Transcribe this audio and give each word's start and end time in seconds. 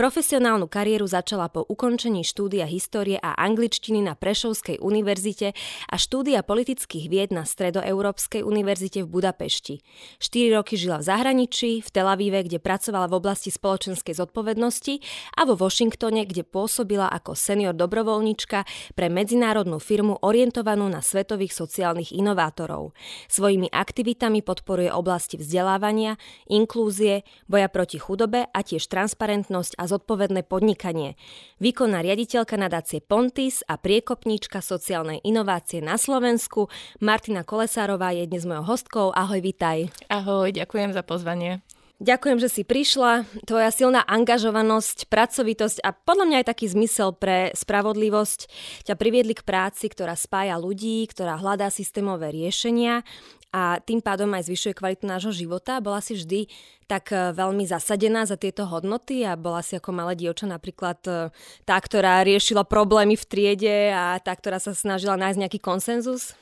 Profesionálnu 0.00 0.64
kariéru 0.64 1.04
začala 1.04 1.52
po 1.52 1.60
ukončení 1.60 2.24
štúdia 2.24 2.64
histórie 2.64 3.20
a 3.20 3.36
angličtiny 3.36 4.00
na 4.00 4.16
Prešovskej 4.16 4.80
univerzite 4.80 5.52
a 5.92 6.00
štúdia 6.00 6.40
politických 6.40 7.12
vied 7.12 7.36
na 7.36 7.44
Stredoeurópskej 7.44 8.40
univerzite 8.40 9.04
v 9.04 9.12
Budapešti. 9.12 9.84
4 10.16 10.56
roky 10.56 10.80
žila 10.80 11.04
v 11.04 11.04
zahraničí, 11.04 11.84
v 11.84 11.88
Tel 11.92 12.08
Avive, 12.08 12.40
kde 12.48 12.56
pracovala 12.56 13.12
v 13.12 13.20
oblasti 13.20 13.52
spoločenskej 13.52 14.16
zodpovednosti 14.16 15.04
a 15.36 15.44
vo 15.44 15.52
Washingtone, 15.60 16.24
kde 16.24 16.48
pôsobila 16.48 17.04
ako 17.12 17.36
senior 17.36 17.76
dobrovoľnička 17.76 18.64
pre 18.96 19.12
medzinárodnú 19.12 19.84
firmu 19.84 20.16
orientovanú 20.24 20.88
na 20.88 21.04
svetových 21.04 21.52
sociálnych 21.52 22.16
inovátorov. 22.16 22.96
Svojimi 23.28 23.68
aktivitami 23.68 24.40
podporuje 24.40 24.88
oblasti 24.88 25.36
vzdelávania, 25.36 26.16
inklúzie, 26.48 27.20
boja 27.52 27.68
proti 27.68 28.00
chudobe 28.00 28.48
a 28.48 28.64
tiež 28.64 28.88
transparentnosť 28.88 29.76
a 29.76 29.89
zodpovedné 29.90 30.46
podnikanie. 30.46 31.18
Výkonná 31.58 31.98
riaditeľka 32.06 32.54
nadácie 32.54 33.02
Pontis 33.02 33.66
a 33.66 33.74
priekopníčka 33.74 34.62
sociálnej 34.62 35.18
inovácie 35.26 35.82
na 35.82 35.98
Slovensku 35.98 36.70
Martina 37.02 37.42
Kolesárová 37.42 38.14
je 38.14 38.30
dnes 38.30 38.46
mojou 38.46 38.70
hostkou. 38.70 39.06
Ahoj, 39.10 39.42
vitaj. 39.42 39.90
Ahoj, 40.06 40.54
ďakujem 40.54 40.94
za 40.94 41.02
pozvanie. 41.02 41.66
Ďakujem, 42.00 42.40
že 42.40 42.48
si 42.48 42.62
prišla. 42.64 43.28
Tvoja 43.44 43.68
silná 43.68 44.00
angažovanosť, 44.08 45.12
pracovitosť 45.12 45.84
a 45.84 45.92
podľa 45.92 46.24
mňa 46.32 46.36
aj 46.40 46.46
taký 46.48 46.66
zmysel 46.72 47.12
pre 47.12 47.52
spravodlivosť 47.52 48.48
ťa 48.88 48.96
priviedli 48.96 49.36
k 49.36 49.44
práci, 49.44 49.92
ktorá 49.92 50.16
spája 50.16 50.56
ľudí, 50.56 51.04
ktorá 51.12 51.36
hľadá 51.36 51.68
systémové 51.68 52.32
riešenia 52.32 53.04
a 53.50 53.82
tým 53.82 53.98
pádom 53.98 54.30
aj 54.30 54.46
zvyšuje 54.46 54.78
kvalitu 54.78 55.04
nášho 55.10 55.34
života. 55.34 55.82
Bola 55.82 55.98
si 55.98 56.14
vždy 56.14 56.46
tak 56.86 57.10
e, 57.10 57.34
veľmi 57.34 57.66
zasadená 57.66 58.22
za 58.22 58.38
tieto 58.38 58.66
hodnoty 58.66 59.26
a 59.26 59.34
bola 59.34 59.62
si 59.62 59.74
ako 59.74 59.90
malé 59.90 60.14
dievča 60.14 60.46
napríklad 60.46 60.98
e, 61.06 61.34
tá, 61.66 61.76
ktorá 61.78 62.22
riešila 62.22 62.62
problémy 62.62 63.18
v 63.18 63.24
triede 63.26 63.90
a 63.90 64.18
tá, 64.22 64.34
ktorá 64.34 64.62
sa 64.62 64.70
snažila 64.70 65.18
nájsť 65.18 65.38
nejaký 65.42 65.58
konsenzus? 65.58 66.38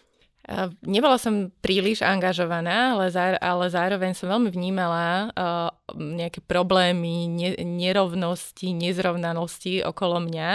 Nebola 0.81 1.21
som 1.21 1.53
príliš 1.61 2.01
angažovaná, 2.01 2.97
ale, 2.97 3.13
zá, 3.13 3.37
ale 3.37 3.69
zároveň 3.69 4.17
som 4.17 4.33
veľmi 4.33 4.49
vnímala 4.49 5.29
uh, 5.37 5.69
nejaké 5.93 6.41
problémy, 6.41 7.29
ne, 7.29 7.53
nerovnosti, 7.61 8.73
nezrovnanosti 8.73 9.85
okolo 9.85 10.25
mňa. 10.25 10.51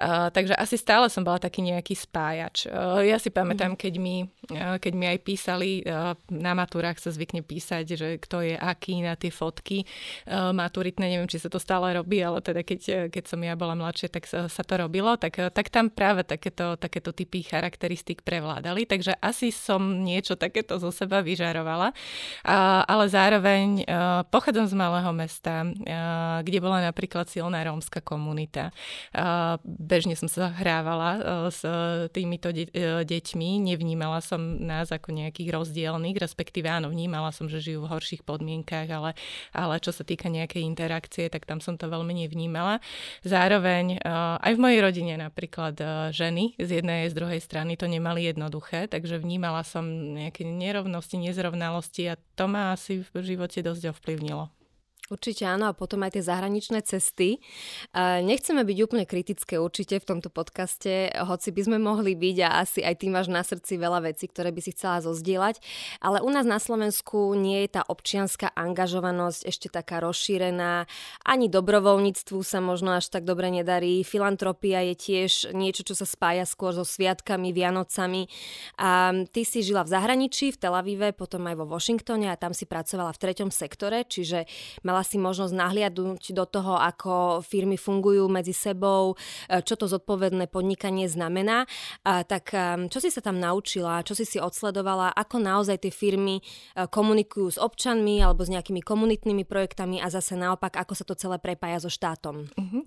Uh, 0.00 0.32
takže 0.32 0.56
asi 0.56 0.80
stále 0.80 1.12
som 1.12 1.28
bola 1.28 1.36
taký 1.36 1.60
nejaký 1.60 1.92
spájač. 1.92 2.72
Uh, 2.72 3.04
ja 3.04 3.20
si 3.20 3.28
pamätám, 3.28 3.76
mm. 3.76 3.80
keď 3.84 3.94
mi, 4.00 4.24
uh, 4.48 4.80
keď 4.80 4.92
mi 4.96 5.12
aj 5.12 5.18
písali, 5.20 5.84
uh, 5.84 6.16
na 6.32 6.56
matúrach 6.56 6.96
sa 6.96 7.12
zvykne 7.12 7.44
písať, 7.44 7.84
že 8.00 8.08
kto 8.16 8.48
je 8.48 8.56
aký 8.56 9.04
na 9.04 9.12
tie 9.12 9.28
fotky 9.28 9.84
uh, 10.24 10.56
maturitné, 10.56 11.04
neviem, 11.04 11.28
či 11.28 11.36
sa 11.36 11.52
to 11.52 11.60
stále 11.60 11.92
robí, 11.92 12.16
ale 12.24 12.40
teda 12.40 12.64
keď, 12.64 13.12
keď 13.12 13.24
som 13.28 13.44
ja 13.44 13.52
bola 13.60 13.76
mladšia, 13.76 14.08
tak 14.08 14.24
sa, 14.24 14.48
sa 14.48 14.64
to 14.64 14.80
robilo, 14.80 15.20
tak, 15.20 15.36
tak 15.52 15.68
tam 15.68 15.92
práve 15.92 16.24
takéto, 16.24 16.80
takéto 16.80 17.12
typy 17.12 17.44
charakteristik 17.44 18.24
prevládali. 18.24 18.88
Takže 18.88 19.20
asi 19.34 19.50
som 19.50 20.06
niečo 20.06 20.38
takéto 20.38 20.78
zo 20.78 20.94
seba 20.94 21.18
vyžarovala, 21.18 21.90
a, 22.46 22.86
ale 22.86 23.10
zároveň 23.10 23.82
a, 23.82 24.22
pochádzam 24.30 24.70
z 24.70 24.74
malého 24.78 25.10
mesta, 25.10 25.66
a, 25.66 26.38
kde 26.46 26.62
bola 26.62 26.78
napríklad 26.86 27.26
silná 27.26 27.66
rómska 27.66 27.98
komunita. 27.98 28.70
A, 29.10 29.58
bežne 29.66 30.14
som 30.14 30.30
sa 30.30 30.54
hrávala 30.54 31.18
s 31.50 31.66
týmito 32.14 32.54
de- 32.54 32.70
deťmi, 33.02 33.74
nevnímala 33.74 34.22
som 34.22 34.38
nás 34.62 34.94
ako 34.94 35.10
nejakých 35.10 35.50
rozdielných, 35.50 36.22
respektíve 36.22 36.70
áno, 36.70 36.94
vnímala 36.94 37.34
som, 37.34 37.50
že 37.50 37.58
žijú 37.58 37.82
v 37.82 37.90
horších 37.90 38.22
podmienkach, 38.22 38.86
ale, 38.86 39.18
ale 39.50 39.82
čo 39.82 39.90
sa 39.90 40.06
týka 40.06 40.30
nejakej 40.30 40.62
interakcie, 40.62 41.26
tak 41.26 41.42
tam 41.42 41.58
som 41.58 41.74
to 41.74 41.90
veľmi 41.90 42.14
nevnímala. 42.14 42.78
Zároveň 43.26 43.98
aj 44.38 44.52
v 44.54 44.62
mojej 44.62 44.78
rodine 44.84 45.18
napríklad 45.18 45.74
ženy 46.12 46.54
z 46.60 46.78
jednej 46.78 47.08
a 47.08 47.10
z 47.10 47.16
druhej 47.16 47.40
strany 47.40 47.80
to 47.80 47.88
nemali 47.88 48.28
jednoduché, 48.28 48.86
takže 48.92 49.23
vnímala 49.24 49.64
som 49.64 49.82
nejaké 49.88 50.44
nerovnosti, 50.44 51.16
nezrovnalosti 51.16 52.12
a 52.12 52.20
to 52.36 52.44
ma 52.44 52.76
asi 52.76 53.02
v 53.02 53.24
živote 53.24 53.64
dosť 53.64 53.96
ovplyvnilo. 53.96 54.52
Určite 55.12 55.44
áno 55.44 55.68
a 55.68 55.76
potom 55.76 56.00
aj 56.00 56.16
tie 56.16 56.24
zahraničné 56.24 56.80
cesty. 56.80 57.36
Nechceme 57.92 58.64
byť 58.64 58.78
úplne 58.80 59.04
kritické 59.04 59.60
určite 59.60 60.00
v 60.00 60.08
tomto 60.08 60.32
podcaste, 60.32 61.12
hoci 61.12 61.52
by 61.52 61.60
sme 61.60 61.76
mohli 61.76 62.16
byť 62.16 62.36
a 62.40 62.64
asi 62.64 62.80
aj 62.80 63.04
ty 63.04 63.12
máš 63.12 63.28
na 63.28 63.44
srdci 63.44 63.76
veľa 63.76 64.00
vecí, 64.00 64.32
ktoré 64.32 64.48
by 64.48 64.64
si 64.64 64.72
chcela 64.72 65.04
zozdieľať, 65.04 65.60
ale 66.00 66.24
u 66.24 66.30
nás 66.32 66.48
na 66.48 66.56
Slovensku 66.56 67.36
nie 67.36 67.68
je 67.68 67.76
tá 67.76 67.82
občianská 67.84 68.56
angažovanosť 68.56 69.44
ešte 69.44 69.68
taká 69.68 70.00
rozšírená, 70.00 70.88
ani 71.20 71.52
dobrovoľníctvu 71.52 72.40
sa 72.40 72.64
možno 72.64 72.96
až 72.96 73.12
tak 73.12 73.28
dobre 73.28 73.52
nedarí, 73.52 74.00
filantropia 74.08 74.88
je 74.88 74.94
tiež 74.96 75.52
niečo, 75.52 75.84
čo 75.84 75.92
sa 75.92 76.08
spája 76.08 76.48
skôr 76.48 76.72
so 76.72 76.80
sviatkami, 76.80 77.52
Vianocami. 77.52 78.24
A 78.80 79.12
ty 79.28 79.44
si 79.44 79.60
žila 79.60 79.84
v 79.84 79.92
zahraničí, 79.92 80.56
v 80.56 80.60
Tel 80.64 80.72
Avive, 80.72 81.12
potom 81.12 81.44
aj 81.44 81.60
vo 81.60 81.68
Washingtone 81.68 82.32
a 82.32 82.40
tam 82.40 82.56
si 82.56 82.64
pracovala 82.64 83.12
v 83.12 83.20
treťom 83.20 83.52
sektore, 83.52 84.08
čiže 84.08 84.48
mala 84.94 85.02
si 85.02 85.18
možnosť 85.18 85.50
nahliadnúť 85.58 86.30
do 86.30 86.46
toho, 86.46 86.78
ako 86.78 87.42
firmy 87.42 87.74
fungujú 87.74 88.30
medzi 88.30 88.54
sebou, 88.54 89.18
e, 89.50 89.58
čo 89.58 89.74
to 89.74 89.90
zodpovedné 89.90 90.46
podnikanie 90.46 91.10
znamená. 91.10 91.66
A 92.06 92.22
tak 92.22 92.54
e, 92.54 92.86
čo 92.86 93.02
si 93.02 93.10
sa 93.10 93.18
tam 93.18 93.42
naučila, 93.42 94.06
čo 94.06 94.14
si 94.14 94.22
si 94.22 94.38
odsledovala, 94.38 95.10
ako 95.18 95.42
naozaj 95.42 95.82
tie 95.82 95.90
firmy 95.90 96.38
e, 96.38 96.42
komunikujú 96.86 97.50
s 97.50 97.58
občanmi 97.58 98.22
alebo 98.22 98.46
s 98.46 98.54
nejakými 98.54 98.86
komunitnými 98.86 99.42
projektami 99.42 99.98
a 99.98 100.06
zase 100.06 100.38
naopak, 100.38 100.78
ako 100.78 100.94
sa 100.94 101.02
to 101.02 101.18
celé 101.18 101.42
prepája 101.42 101.82
so 101.82 101.90
štátom? 101.90 102.46
Mm-hmm. 102.54 102.82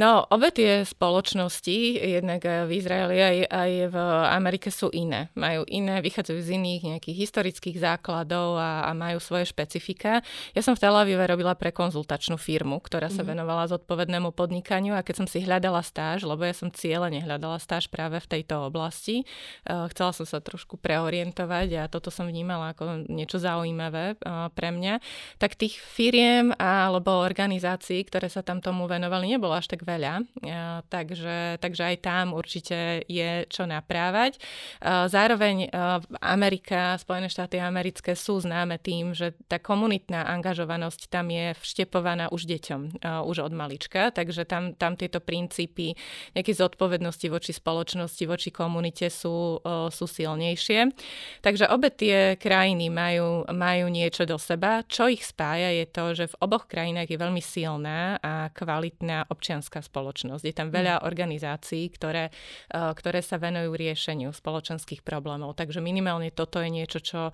No, 0.00 0.24
obe 0.32 0.48
tie 0.56 0.88
spoločnosti, 0.88 2.00
jednak 2.00 2.48
v 2.48 2.70
Izraeli 2.80 3.20
aj, 3.20 3.36
aj 3.52 3.70
v 3.92 3.96
Amerike 4.32 4.72
sú 4.72 4.88
iné. 4.88 5.28
Majú 5.36 5.68
iné, 5.68 6.00
vychádzajú 6.00 6.40
z 6.40 6.50
iných 6.56 6.82
nejakých 6.96 7.16
historických 7.28 7.76
základov 7.76 8.56
a, 8.56 8.88
a 8.88 8.96
majú 8.96 9.20
svoje 9.20 9.44
špecifika. 9.52 10.24
Ja 10.56 10.64
som 10.64 10.72
v 10.72 10.80
Tel 10.80 10.94
Avive 10.94 11.25
robila 11.26 11.58
pre 11.58 11.74
konzultačnú 11.74 12.38
firmu, 12.38 12.78
ktorá 12.78 13.10
sa 13.10 13.20
mm-hmm. 13.20 13.30
venovala 13.34 13.64
zodpovednému 13.70 14.30
podnikaniu 14.32 14.94
a 14.94 15.02
keď 15.02 15.24
som 15.24 15.26
si 15.26 15.42
hľadala 15.42 15.82
stáž, 15.82 16.22
lebo 16.22 16.46
ja 16.46 16.54
som 16.54 16.70
cieľene 16.70 17.22
hľadala 17.26 17.58
stáž 17.58 17.90
práve 17.90 18.22
v 18.22 18.30
tejto 18.38 18.70
oblasti, 18.70 19.26
uh, 19.68 19.90
chcela 19.90 20.14
som 20.14 20.24
sa 20.24 20.38
trošku 20.38 20.78
preorientovať 20.78 21.68
a 21.76 21.90
toto 21.90 22.14
som 22.14 22.30
vnímala 22.30 22.72
ako 22.72 23.10
niečo 23.10 23.42
zaujímavé 23.42 24.16
uh, 24.22 24.48
pre 24.54 24.70
mňa, 24.70 25.02
tak 25.42 25.58
tých 25.58 25.76
firiem 25.78 26.54
alebo 26.56 27.22
organizácií, 27.22 28.06
ktoré 28.06 28.30
sa 28.30 28.46
tam 28.46 28.62
tomu 28.62 28.86
venovali, 28.86 29.34
nebolo 29.34 29.58
až 29.58 29.68
tak 29.68 29.82
veľa. 29.82 30.22
Uh, 30.40 30.80
takže, 30.86 31.58
takže 31.58 31.82
aj 31.82 31.96
tam 32.06 32.32
určite 32.32 33.02
je 33.10 33.44
čo 33.50 33.66
naprávať. 33.66 34.38
Zároveň 34.84 35.72
Amerika, 36.20 36.94
Spojené 37.00 37.26
štáty 37.32 37.58
americké 37.58 38.14
sú 38.14 38.38
známe 38.38 38.78
tým, 38.78 39.16
že 39.16 39.34
tá 39.50 39.56
komunitná 39.58 40.28
angažovanosť 40.36 41.08
tam 41.16 41.32
je 41.32 41.56
vštepovaná 41.56 42.28
už 42.28 42.44
deťom, 42.44 43.00
už 43.24 43.48
od 43.48 43.52
malička, 43.56 44.12
takže 44.12 44.44
tam, 44.44 44.76
tam 44.76 45.00
tieto 45.00 45.24
princípy 45.24 45.96
nejaké 46.36 46.52
zodpovednosti 46.52 47.32
voči 47.32 47.56
spoločnosti, 47.56 48.20
voči 48.28 48.52
komunite 48.52 49.08
sú, 49.08 49.64
sú 49.64 50.04
silnejšie. 50.04 50.92
Takže 51.40 51.72
obe 51.72 51.88
tie 51.88 52.36
krajiny 52.36 52.92
majú, 52.92 53.48
majú 53.48 53.88
niečo 53.88 54.28
do 54.28 54.36
seba. 54.36 54.84
Čo 54.84 55.08
ich 55.08 55.24
spája 55.24 55.72
je 55.72 55.88
to, 55.88 56.12
že 56.12 56.24
v 56.36 56.38
oboch 56.44 56.68
krajinách 56.68 57.08
je 57.08 57.16
veľmi 57.16 57.40
silná 57.40 58.20
a 58.20 58.52
kvalitná 58.52 59.32
občianská 59.32 59.80
spoločnosť. 59.80 60.44
Je 60.44 60.52
tam 60.52 60.68
veľa 60.68 61.00
mm. 61.00 61.02
organizácií, 61.06 61.88
ktoré, 61.96 62.28
ktoré 62.68 63.24
sa 63.24 63.40
venujú 63.40 63.72
riešeniu 63.72 64.36
spoločenských 64.36 65.00
problémov. 65.00 65.56
Takže 65.56 65.80
minimálne 65.80 66.28
toto 66.28 66.60
je 66.60 66.68
niečo, 66.68 67.00
čo, 67.00 67.32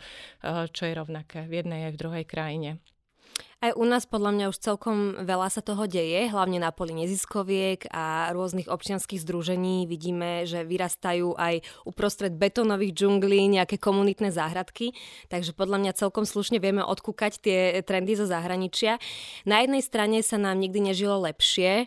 čo 0.70 0.82
je 0.86 0.94
rovnaké 0.94 1.50
v 1.50 1.64
jednej 1.64 1.90
aj 1.90 1.92
v 1.96 2.00
druhej 2.00 2.24
krajine. 2.28 2.78
Aj 3.62 3.70
u 3.78 3.86
nás 3.86 4.10
podľa 4.10 4.34
mňa 4.34 4.46
už 4.50 4.58
celkom 4.58 5.22
veľa 5.22 5.46
sa 5.46 5.62
toho 5.62 5.86
deje, 5.86 6.26
hlavne 6.26 6.58
na 6.58 6.74
poli 6.74 6.98
neziskoviek 6.98 7.86
a 7.94 8.34
rôznych 8.34 8.66
občianských 8.66 9.22
združení. 9.22 9.86
Vidíme, 9.86 10.42
že 10.50 10.66
vyrastajú 10.66 11.38
aj 11.38 11.62
uprostred 11.86 12.34
betónových 12.34 12.90
džunglí 12.98 13.46
nejaké 13.54 13.78
komunitné 13.78 14.34
záhradky, 14.34 14.98
takže 15.30 15.54
podľa 15.54 15.78
mňa 15.78 15.92
celkom 15.94 16.26
slušne 16.26 16.58
vieme 16.58 16.82
odkúkať 16.82 17.38
tie 17.38 17.58
trendy 17.86 18.18
zo 18.18 18.26
zahraničia. 18.26 18.98
Na 19.46 19.62
jednej 19.62 19.86
strane 19.86 20.18
sa 20.26 20.42
nám 20.42 20.58
nikdy 20.58 20.90
nežilo 20.90 21.22
lepšie, 21.22 21.86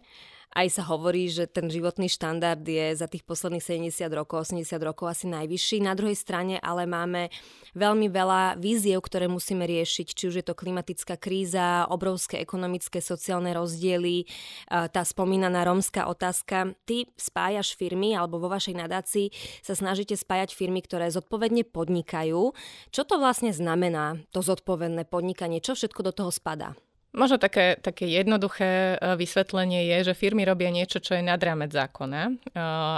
aj 0.56 0.68
sa 0.72 0.88
hovorí, 0.88 1.28
že 1.28 1.52
ten 1.52 1.68
životný 1.68 2.08
štandard 2.08 2.64
je 2.64 2.96
za 2.96 3.12
tých 3.12 3.28
posledných 3.28 3.92
70 3.92 4.08
rokov, 4.16 4.48
80 4.48 4.80
rokov 4.80 5.12
asi 5.12 5.28
najvyšší. 5.28 5.84
Na 5.84 5.92
druhej 6.00 6.16
strane 6.16 6.56
ale 6.64 6.88
máme 6.88 7.28
veľmi 7.76 8.08
veľa 8.08 8.56
víziev, 8.56 9.04
ktoré 9.04 9.28
musíme 9.28 9.68
riešiť, 9.68 10.08
či 10.16 10.24
už 10.32 10.40
je 10.40 10.46
to 10.48 10.56
klimatická 10.56 11.20
kríza, 11.20 11.84
obrovské 11.92 12.40
ekonomické, 12.40 13.04
sociálne 13.04 13.52
rozdiely, 13.52 14.24
tá 14.72 15.04
spomínaná 15.04 15.68
rómska 15.68 16.08
otázka. 16.08 16.72
Ty 16.88 17.04
spájaš 17.20 17.76
firmy, 17.76 18.16
alebo 18.16 18.40
vo 18.40 18.48
vašej 18.48 18.80
nadácii 18.80 19.28
sa 19.60 19.76
snažíte 19.76 20.16
spájať 20.16 20.56
firmy, 20.56 20.80
ktoré 20.80 21.12
zodpovedne 21.12 21.68
podnikajú. 21.68 22.56
Čo 22.96 23.02
to 23.04 23.20
vlastne 23.20 23.52
znamená, 23.52 24.24
to 24.32 24.40
zodpovedné 24.40 25.04
podnikanie? 25.04 25.60
Čo 25.60 25.76
všetko 25.76 26.00
do 26.08 26.16
toho 26.16 26.32
spadá? 26.32 26.80
Možno 27.16 27.40
také, 27.40 27.80
také 27.80 28.12
jednoduché 28.12 29.00
e, 29.00 29.16
vysvetlenie 29.16 29.88
je, 29.88 30.12
že 30.12 30.20
firmy 30.20 30.44
robia 30.44 30.68
niečo, 30.68 31.00
čo 31.00 31.16
je 31.16 31.24
nad 31.24 31.40
rámec 31.40 31.72
zákona 31.72 32.22
e, 32.28 32.34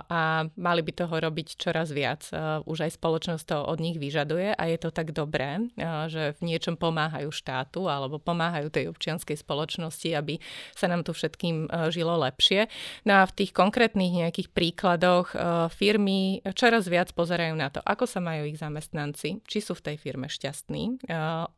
a 0.09 0.49
mali 0.57 0.81
by 0.81 0.91
toho 1.05 1.21
robiť 1.21 1.61
čoraz 1.61 1.93
viac. 1.93 2.25
E, 2.33 2.65
už 2.65 2.89
aj 2.89 2.97
spoločnosť 2.97 3.45
to 3.45 3.57
od 3.61 3.77
nich 3.77 4.01
vyžaduje 4.01 4.57
a 4.57 4.63
je 4.73 4.77
to 4.81 4.89
tak 4.89 5.13
dobré, 5.13 5.69
že 6.09 6.33
v 6.41 6.49
niečom 6.49 6.81
pomáhajú 6.81 7.29
štátu 7.29 7.85
alebo 7.85 8.17
pomáhajú 8.17 8.73
tej 8.73 8.89
občianskej 8.89 9.37
spoločnosti, 9.37 10.09
aby 10.17 10.41
sa 10.73 10.89
nám 10.89 11.05
tu 11.05 11.13
všetkým 11.13 11.69
žilo 11.93 12.17
lepšie. 12.17 12.65
No 13.05 13.21
a 13.21 13.23
v 13.29 13.35
tých 13.37 13.51
konkrétnych 13.53 14.09
nejakých 14.09 14.49
príkladoch 14.49 15.37
firmy 15.69 16.41
čoraz 16.57 16.89
viac 16.89 17.13
pozerajú 17.13 17.53
na 17.53 17.69
to, 17.69 17.85
ako 17.85 18.09
sa 18.09 18.17
majú 18.17 18.49
ich 18.49 18.57
zamestnanci, 18.57 19.45
či 19.45 19.59
sú 19.61 19.77
v 19.77 19.93
tej 19.93 19.95
firme 20.01 20.25
šťastní. 20.25 21.05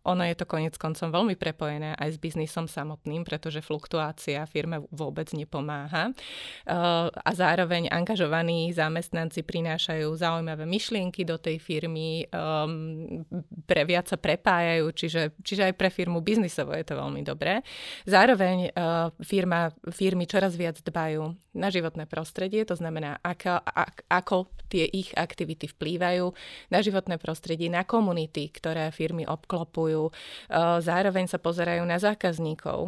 Ono 0.04 0.24
je 0.28 0.36
to 0.36 0.46
konec 0.50 0.76
koncom 0.76 1.08
veľmi 1.14 1.40
prepojené 1.40 1.96
aj 1.96 2.10
s 2.16 2.18
biznis 2.20 2.49
biznisom 2.50 2.66
samotným, 2.66 3.22
pretože 3.22 3.62
fluktuácia 3.62 4.42
firme 4.50 4.82
vôbec 4.90 5.30
nepomáha. 5.38 6.10
Eh, 6.10 6.74
a 7.14 7.32
zároveň 7.38 7.94
angažovaní 7.94 8.74
zamestnanci 8.74 9.46
prinášajú 9.46 10.10
zaujímavé 10.18 10.66
myšlienky 10.66 11.22
do 11.30 11.38
tej 11.38 11.62
firmy, 11.62 12.26
ehm, 12.26 13.22
pre 13.70 13.86
viac 13.86 14.10
sa 14.10 14.18
prepájajú, 14.18 14.90
čiže, 14.98 15.22
čiže 15.46 15.70
aj 15.70 15.74
pre 15.78 15.94
firmu 15.94 16.26
biznisovo 16.26 16.74
je 16.74 16.82
to 16.90 16.98
veľmi 16.98 17.22
dobré. 17.22 17.62
Zároveň 18.10 18.74
eh, 18.74 18.74
firma, 19.22 19.70
firmy 19.94 20.26
čoraz 20.26 20.58
viac 20.58 20.82
dbajú 20.82 21.38
na 21.54 21.70
životné 21.70 22.10
prostredie, 22.10 22.66
to 22.66 22.74
znamená, 22.74 23.22
ako, 23.22 23.62
ako 24.10 24.38
tie 24.70 24.86
ich 24.86 25.12
aktivity 25.18 25.66
vplývajú 25.66 26.32
na 26.70 26.80
životné 26.80 27.18
prostredie, 27.18 27.68
na 27.68 27.82
komunity, 27.84 28.48
ktoré 28.54 28.94
firmy 28.94 29.26
obklopujú. 29.26 30.10
Eh, 30.10 30.80
zároveň 30.80 31.28
sa 31.28 31.42
pozerajú 31.42 31.84
na 31.84 32.00
zákaz 32.00 32.39
zákazníkov. 32.40 32.80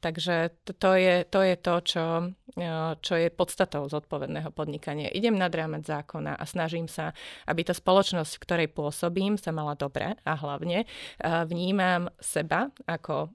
Takže 0.00 0.36
to 0.76 0.90
je 0.94 1.24
to, 1.24 1.40
je 1.40 1.56
to 1.56 1.74
čo, 1.80 2.06
čo 3.00 3.14
je 3.16 3.28
podstatou 3.32 3.88
zodpovedného 3.88 4.52
podnikania. 4.52 5.08
Idem 5.10 5.40
nad 5.40 5.50
rámec 5.50 5.88
zákona 5.88 6.36
a 6.36 6.44
snažím 6.44 6.86
sa, 6.86 7.16
aby 7.48 7.64
tá 7.64 7.72
spoločnosť, 7.72 8.36
v 8.36 8.42
ktorej 8.44 8.68
pôsobím, 8.68 9.40
sa 9.40 9.50
mala 9.50 9.74
dobre 9.74 10.14
a 10.24 10.32
hlavne 10.36 10.84
vnímam 11.48 12.12
seba 12.20 12.68
ako 12.84 13.32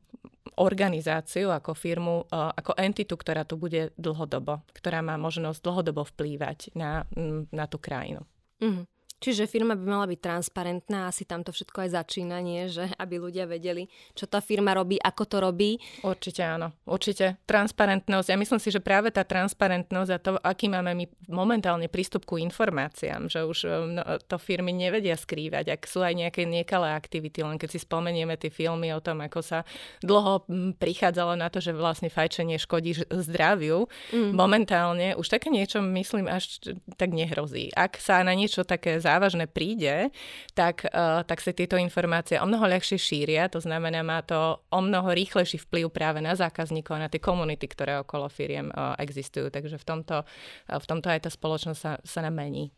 organizáciu, 0.59 1.49
ako 1.55 1.71
firmu, 1.71 2.27
ako 2.29 2.75
entitu, 2.75 3.15
ktorá 3.15 3.47
tu 3.47 3.55
bude 3.55 3.95
dlhodobo, 3.95 4.61
ktorá 4.75 4.99
má 4.99 5.15
možnosť 5.15 5.63
dlhodobo 5.63 6.03
vplývať 6.03 6.75
na, 6.75 7.07
na 7.49 7.65
tú 7.65 7.79
krajinu. 7.79 8.27
Mm-hmm. 8.59 8.98
Čiže 9.19 9.51
firma 9.51 9.75
by 9.75 9.83
mala 9.83 10.07
byť 10.07 10.19
transparentná, 10.23 11.11
asi 11.11 11.27
tam 11.27 11.43
to 11.43 11.51
všetko 11.51 11.83
aj 11.83 11.89
začína, 11.91 12.39
nie? 12.39 12.71
Že 12.71 12.95
aby 12.95 13.15
ľudia 13.19 13.43
vedeli, 13.43 13.91
čo 14.15 14.31
tá 14.31 14.39
firma 14.39 14.71
robí, 14.71 14.95
ako 14.95 15.23
to 15.27 15.37
robí. 15.43 15.75
Určite 16.07 16.47
áno, 16.47 16.71
určite. 16.87 17.35
Transparentnosť. 17.43 18.27
Ja 18.31 18.39
myslím 18.39 18.63
si, 18.63 18.71
že 18.71 18.79
práve 18.79 19.11
tá 19.11 19.27
transparentnosť 19.27 20.11
a 20.15 20.17
to, 20.23 20.31
aký 20.39 20.71
máme 20.71 20.95
my 20.95 21.05
momentálne 21.27 21.91
prístup 21.91 22.23
ku 22.23 22.39
informáciám, 22.39 23.27
že 23.27 23.43
už 23.43 23.57
no, 23.91 24.03
to 24.23 24.39
firmy 24.39 24.71
nevedia 24.71 25.19
skrývať, 25.19 25.75
ak 25.75 25.81
sú 25.83 25.99
aj 25.99 26.15
nejaké 26.15 26.47
niekalé 26.47 26.95
aktivity, 26.95 27.43
len 27.43 27.59
keď 27.59 27.75
si 27.75 27.79
spomenieme 27.83 28.39
tie 28.39 28.47
filmy 28.47 28.95
o 28.95 29.03
tom, 29.03 29.19
ako 29.19 29.43
sa 29.43 29.67
dlho 29.99 30.47
prichádzalo 30.79 31.35
na 31.35 31.51
to, 31.51 31.59
že 31.59 31.75
vlastne 31.75 32.07
fajčenie 32.07 32.55
škodí 32.55 32.95
zdraviu, 33.11 33.91
mm. 34.15 34.31
momentálne 34.31 35.19
už 35.19 35.27
také 35.27 35.51
niečo, 35.51 35.83
myslím, 35.83 36.31
až 36.31 36.63
tak 36.95 37.11
nehrozí. 37.11 37.67
Ak 37.75 37.99
sa 37.99 38.23
na 38.23 38.31
niečo 38.31 38.63
také 38.63 39.01
závažné 39.09 39.49
príde, 39.49 40.13
tak, 40.53 40.85
uh, 40.85 41.25
tak 41.25 41.41
sa 41.41 41.49
tieto 41.49 41.75
informácie 41.75 42.37
o 42.37 42.45
mnoho 42.45 42.69
ľahšie 42.69 43.01
šíria, 43.01 43.49
to 43.49 43.57
znamená, 43.57 44.05
má 44.05 44.21
to 44.21 44.61
o 44.69 44.79
mnoho 44.79 45.09
rýchlejší 45.11 45.65
vplyv 45.65 45.89
práve 45.89 46.21
na 46.21 46.37
zákazníkov 46.37 46.97
a 46.97 47.03
na 47.05 47.09
tie 47.09 47.21
komunity, 47.21 47.65
ktoré 47.65 47.99
okolo 48.01 48.29
firiem 48.29 48.69
uh, 48.69 48.93
existujú. 49.01 49.49
Takže 49.49 49.81
v 49.81 49.85
tomto, 49.85 50.23
uh, 50.23 50.79
v 50.79 50.85
tomto 50.85 51.09
aj 51.09 51.25
tá 51.25 51.29
spoločnosť 51.33 51.79
sa, 51.79 51.91
sa 52.05 52.19
nám 52.21 52.37
mení 52.37 52.69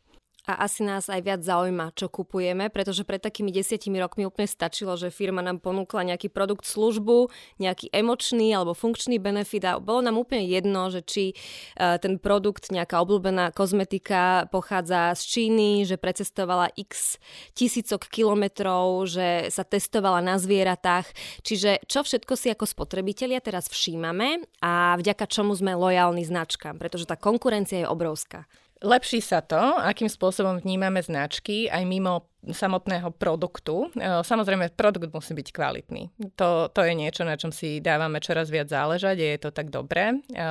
a 0.49 0.65
asi 0.65 0.81
nás 0.81 1.05
aj 1.05 1.21
viac 1.21 1.41
zaujíma, 1.45 1.93
čo 1.93 2.09
kupujeme, 2.09 2.73
pretože 2.73 3.05
pred 3.05 3.21
takými 3.21 3.53
desiatimi 3.53 4.01
rokmi 4.01 4.25
úplne 4.25 4.49
stačilo, 4.49 4.97
že 4.97 5.13
firma 5.13 5.45
nám 5.45 5.61
ponúkla 5.61 6.01
nejaký 6.01 6.33
produkt, 6.33 6.65
službu, 6.65 7.29
nejaký 7.61 7.93
emočný 7.93 8.49
alebo 8.49 8.73
funkčný 8.73 9.21
benefit 9.21 9.61
a 9.69 9.77
bolo 9.77 10.01
nám 10.01 10.17
úplne 10.17 10.41
jedno, 10.49 10.89
že 10.89 11.05
či 11.05 11.37
uh, 11.77 12.01
ten 12.01 12.17
produkt, 12.17 12.73
nejaká 12.73 12.97
obľúbená 13.05 13.53
kozmetika 13.53 14.49
pochádza 14.49 15.13
z 15.13 15.21
Číny, 15.29 15.69
že 15.85 16.01
precestovala 16.01 16.73
x 16.73 17.21
tisícok 17.53 18.09
kilometrov, 18.09 19.05
že 19.05 19.53
sa 19.53 19.61
testovala 19.61 20.25
na 20.25 20.41
zvieratách. 20.41 21.05
Čiže 21.45 21.85
čo 21.85 22.01
všetko 22.01 22.33
si 22.33 22.49
ako 22.49 22.65
spotrebitelia 22.65 23.37
teraz 23.45 23.69
všímame 23.69 24.41
a 24.65 24.97
vďaka 24.97 25.29
čomu 25.29 25.53
sme 25.53 25.77
lojálni 25.77 26.25
značkám, 26.25 26.81
pretože 26.81 27.05
tá 27.05 27.13
konkurencia 27.13 27.85
je 27.85 27.87
obrovská. 27.87 28.49
Lepší 28.81 29.21
sa 29.21 29.45
to, 29.45 29.77
akým 29.77 30.09
spôsobom 30.09 30.57
vnímame 30.57 31.05
značky 31.05 31.69
aj 31.69 31.85
mimo 31.85 32.30
samotného 32.49 33.13
produktu. 33.13 33.93
E, 33.93 34.25
samozrejme, 34.25 34.73
produkt 34.73 35.13
musí 35.13 35.37
byť 35.37 35.47
kvalitný. 35.53 36.09
To, 36.33 36.73
to 36.73 36.81
je 36.81 36.93
niečo, 36.97 37.21
na 37.21 37.37
čom 37.37 37.53
si 37.53 37.77
dávame 37.77 38.17
čoraz 38.17 38.49
viac 38.49 38.65
záležať, 38.73 39.21
je 39.21 39.37
to 39.37 39.49
tak 39.53 39.69
dobré. 39.69 40.17
E, 40.17 40.41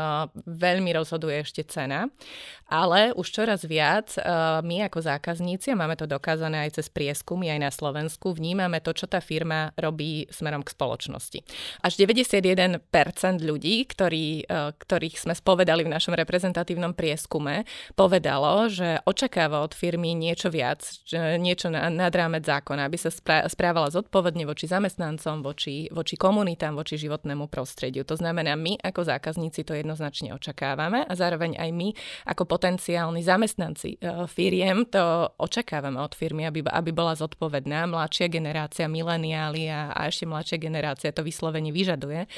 veľmi 0.47 0.91
rozhoduje 0.95 1.43
ešte 1.43 1.67
cena, 1.67 2.07
ale 2.71 3.11
už 3.19 3.27
čoraz 3.27 3.67
viac 3.67 4.15
e, 4.15 4.23
my 4.63 4.87
ako 4.87 5.03
zákazníci, 5.03 5.75
a 5.75 5.81
máme 5.81 5.99
to 5.99 6.07
dokázané 6.07 6.71
aj 6.71 6.79
cez 6.79 6.87
prieskumy, 6.87 7.51
aj 7.51 7.59
na 7.59 7.71
Slovensku, 7.75 8.31
vnímame 8.39 8.79
to, 8.79 8.95
čo 8.95 9.11
tá 9.11 9.19
firma 9.19 9.75
robí 9.75 10.31
smerom 10.31 10.63
k 10.63 10.71
spoločnosti. 10.71 11.43
Až 11.83 11.93
91% 11.99 12.79
ľudí, 13.43 13.83
ktorí, 13.91 14.47
ktorých 14.79 15.17
sme 15.19 15.35
spovedali 15.35 15.83
v 15.83 15.93
našom 15.93 16.15
reprezentatívnom 16.15 16.95
prieskume, 16.95 17.67
povedalo, 17.99 18.71
že 18.71 19.03
očakáva 19.03 19.65
od 19.65 19.75
firmy 19.75 20.15
niečo 20.15 20.53
viac, 20.53 20.85
niečo 21.41 21.73
na 21.73 21.80
nad 21.89 22.13
rámec 22.13 22.45
zákona, 22.45 22.85
aby 22.85 23.01
sa 23.01 23.09
správala 23.49 23.89
zodpovedne 23.89 24.45
voči 24.45 24.69
zamestnancom, 24.69 25.41
voči, 25.41 25.89
voči 25.89 26.21
komunitám, 26.21 26.77
voči 26.77 27.01
životnému 27.01 27.49
prostrediu. 27.49 28.05
To 28.05 28.21
znamená, 28.21 28.53
my 28.61 28.77
ako 28.85 29.09
zákazníci 29.09 29.65
to 29.65 29.73
jednoznačne 29.73 30.37
očakávame 30.37 31.09
a 31.09 31.13
zároveň 31.17 31.57
aj 31.57 31.71
my 31.73 31.89
ako 32.29 32.45
potenciálni 32.45 33.25
zamestnanci 33.25 33.97
e, 33.97 34.29
firiem 34.29 34.85
to 34.85 35.33
očakávame 35.41 35.97
od 36.03 36.13
firmy, 36.13 36.45
aby, 36.45 36.67
aby 36.67 36.91
bola 36.93 37.17
zodpovedná. 37.17 37.89
Mladšia 37.89 38.29
generácia, 38.29 38.91
mileniáli 38.91 39.71
a, 39.71 39.95
a 39.95 40.11
ešte 40.11 40.27
mladšia 40.29 40.59
generácia 40.59 41.15
to 41.15 41.23
vyslovene 41.23 41.71
vyžaduje 41.71 42.27
e, 42.27 42.29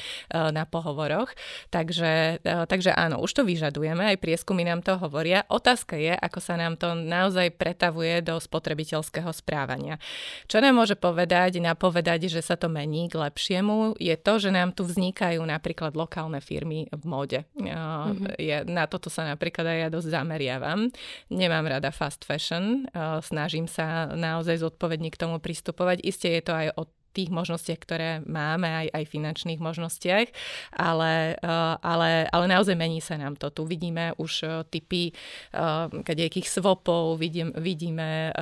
na 0.53 0.69
pohovoroch. 0.69 1.33
Takže, 1.73 2.39
e, 2.39 2.53
takže 2.69 2.93
áno, 2.93 3.19
už 3.19 3.33
to 3.33 3.43
vyžadujeme, 3.43 4.13
aj 4.13 4.21
prieskumy 4.21 4.61
nám 4.61 4.85
to 4.85 4.95
hovoria. 5.01 5.41
Otázka 5.49 5.97
je, 5.97 6.13
ako 6.13 6.39
sa 6.39 6.55
nám 6.55 6.77
to 6.77 6.93
naozaj 6.93 7.49
pretavuje 7.57 8.21
do 8.21 8.37
spotrebiteľského 8.37 9.32
správania. 9.33 9.99
Čo 10.45 10.61
nám 10.61 10.77
môže 10.77 10.93
povedať, 10.93 11.57
napovedať, 11.59 12.29
že 12.29 12.45
sa 12.45 12.53
to 12.53 12.69
mení 12.69 13.09
k 13.09 13.17
lepšiemu, 13.17 13.97
je 13.97 14.13
to, 14.13 14.33
že 14.37 14.53
nám 14.53 14.71
tu 14.71 14.85
vznikajú 14.85 15.41
napríklad 15.41 15.97
lokálne 15.97 16.37
firmy 16.39 16.87
v 16.93 17.03
móde. 17.03 17.49
Mm-hmm. 17.57 18.37
Ja, 18.37 18.61
na 18.63 18.85
toto 18.85 19.09
sa 19.09 19.25
napríklad 19.25 19.65
aj 19.65 19.77
ja 19.83 19.89
dosť 19.89 20.13
zameriavam. 20.13 20.93
Nemám 21.33 21.65
rada 21.65 21.89
fast 21.89 22.21
fashion, 22.23 22.85
snažím 23.25 23.65
sa 23.65 24.13
naozaj 24.13 24.61
zodpovedne 24.61 25.09
k 25.09 25.17
tomu 25.17 25.41
pristupovať. 25.41 26.05
Isté 26.05 26.37
je 26.37 26.43
to 26.45 26.53
aj 26.53 26.67
o 26.77 26.85
tých 27.13 27.29
možnostiach, 27.29 27.79
ktoré 27.79 28.09
máme, 28.25 28.65
aj, 28.65 28.87
aj 28.89 29.03
finančných 29.05 29.61
možnostiach, 29.61 30.27
ale, 30.73 31.37
eh, 31.37 31.75
ale, 31.79 32.25
ale 32.33 32.45
naozaj 32.49 32.73
mení 32.73 32.99
sa 32.99 33.15
nám 33.15 33.37
to. 33.37 33.53
Tu 33.53 33.63
vidíme 33.69 34.17
už 34.17 34.33
eh, 34.43 34.49
typy 34.67 35.13
uh, 35.13 35.91
kadejkých 35.91 36.49
swapov, 36.49 37.21
vidím, 37.21 37.53
vidíme 37.53 38.33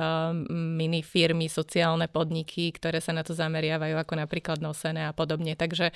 mini 0.52 1.02
firmy, 1.04 1.50
sociálne 1.50 2.08
podniky, 2.08 2.72
ktoré 2.72 3.02
sa 3.02 3.12
na 3.12 3.20
to 3.20 3.36
zameriavajú, 3.36 3.98
ako 3.98 4.14
napríklad 4.16 4.62
nosené 4.64 5.04
a 5.04 5.12
podobne. 5.12 5.52
Takže, 5.58 5.92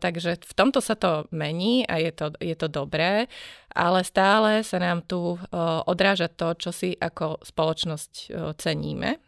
takže 0.00 0.40
v 0.40 0.54
tomto 0.56 0.80
sa 0.82 0.98
to 0.98 1.30
mení 1.30 1.86
a 1.86 2.00
je 2.00 2.10
to, 2.10 2.26
je 2.40 2.56
to 2.56 2.66
dobré 2.66 3.30
ale 3.74 4.06
stále 4.06 4.62
sa 4.62 4.78
nám 4.78 5.02
tu 5.02 5.34
odráža 5.90 6.30
to, 6.30 6.54
čo 6.54 6.70
si 6.70 6.94
ako 6.94 7.42
spoločnosť 7.42 8.12
ceníme 8.54 9.18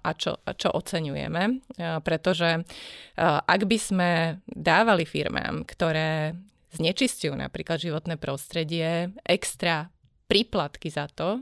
a 0.00 0.10
čo, 0.16 0.40
čo 0.56 0.68
oceňujeme, 0.72 1.42
pretože 2.00 2.64
ak 3.20 3.60
by 3.68 3.78
sme 3.78 4.10
dávali 4.48 5.04
firmám, 5.04 5.68
ktoré 5.68 6.32
znečistujú 6.72 7.36
napríklad 7.36 7.80
životné 7.80 8.16
prostredie, 8.20 9.12
extra 9.24 9.92
príplatky 10.26 10.90
za 10.90 11.06
to, 11.06 11.38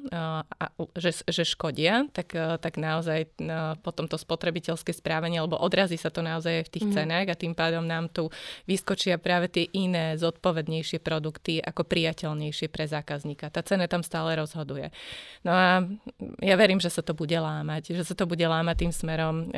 že, 1.01 1.25
že 1.25 1.49
škodia, 1.49 2.05
tak, 2.13 2.37
tak 2.61 2.77
naozaj 2.77 3.33
potom 3.81 4.05
to 4.05 4.21
spotrebiteľské 4.21 4.93
správanie, 4.93 5.41
alebo 5.41 5.57
odrazí 5.57 5.97
sa 5.97 6.13
to 6.13 6.21
naozaj 6.21 6.61
aj 6.61 6.65
v 6.69 6.73
tých 6.77 6.87
mm. 6.89 6.95
cenách 6.95 7.27
a 7.33 7.41
tým 7.41 7.57
pádom 7.57 7.81
nám 7.81 8.13
tu 8.13 8.29
vyskočia 8.69 9.17
práve 9.17 9.49
tie 9.49 9.65
iné 9.73 10.21
zodpovednejšie 10.21 11.01
produkty 11.01 11.65
ako 11.65 11.89
priateľnejšie 11.89 12.69
pre 12.69 12.85
zákazníka. 12.85 13.49
Tá 13.49 13.65
cena 13.65 13.89
tam 13.89 14.05
stále 14.05 14.37
rozhoduje. 14.37 14.93
No 15.49 15.53
a 15.57 15.81
ja 16.45 16.55
verím, 16.61 16.79
že 16.79 16.93
sa 16.93 17.01
to 17.01 17.17
bude 17.17 17.35
lámať, 17.35 17.97
že 17.97 18.05
sa 18.05 18.13
to 18.13 18.29
bude 18.29 18.45
lámať 18.45 18.85
tým 18.85 18.93
smerom 18.93 19.49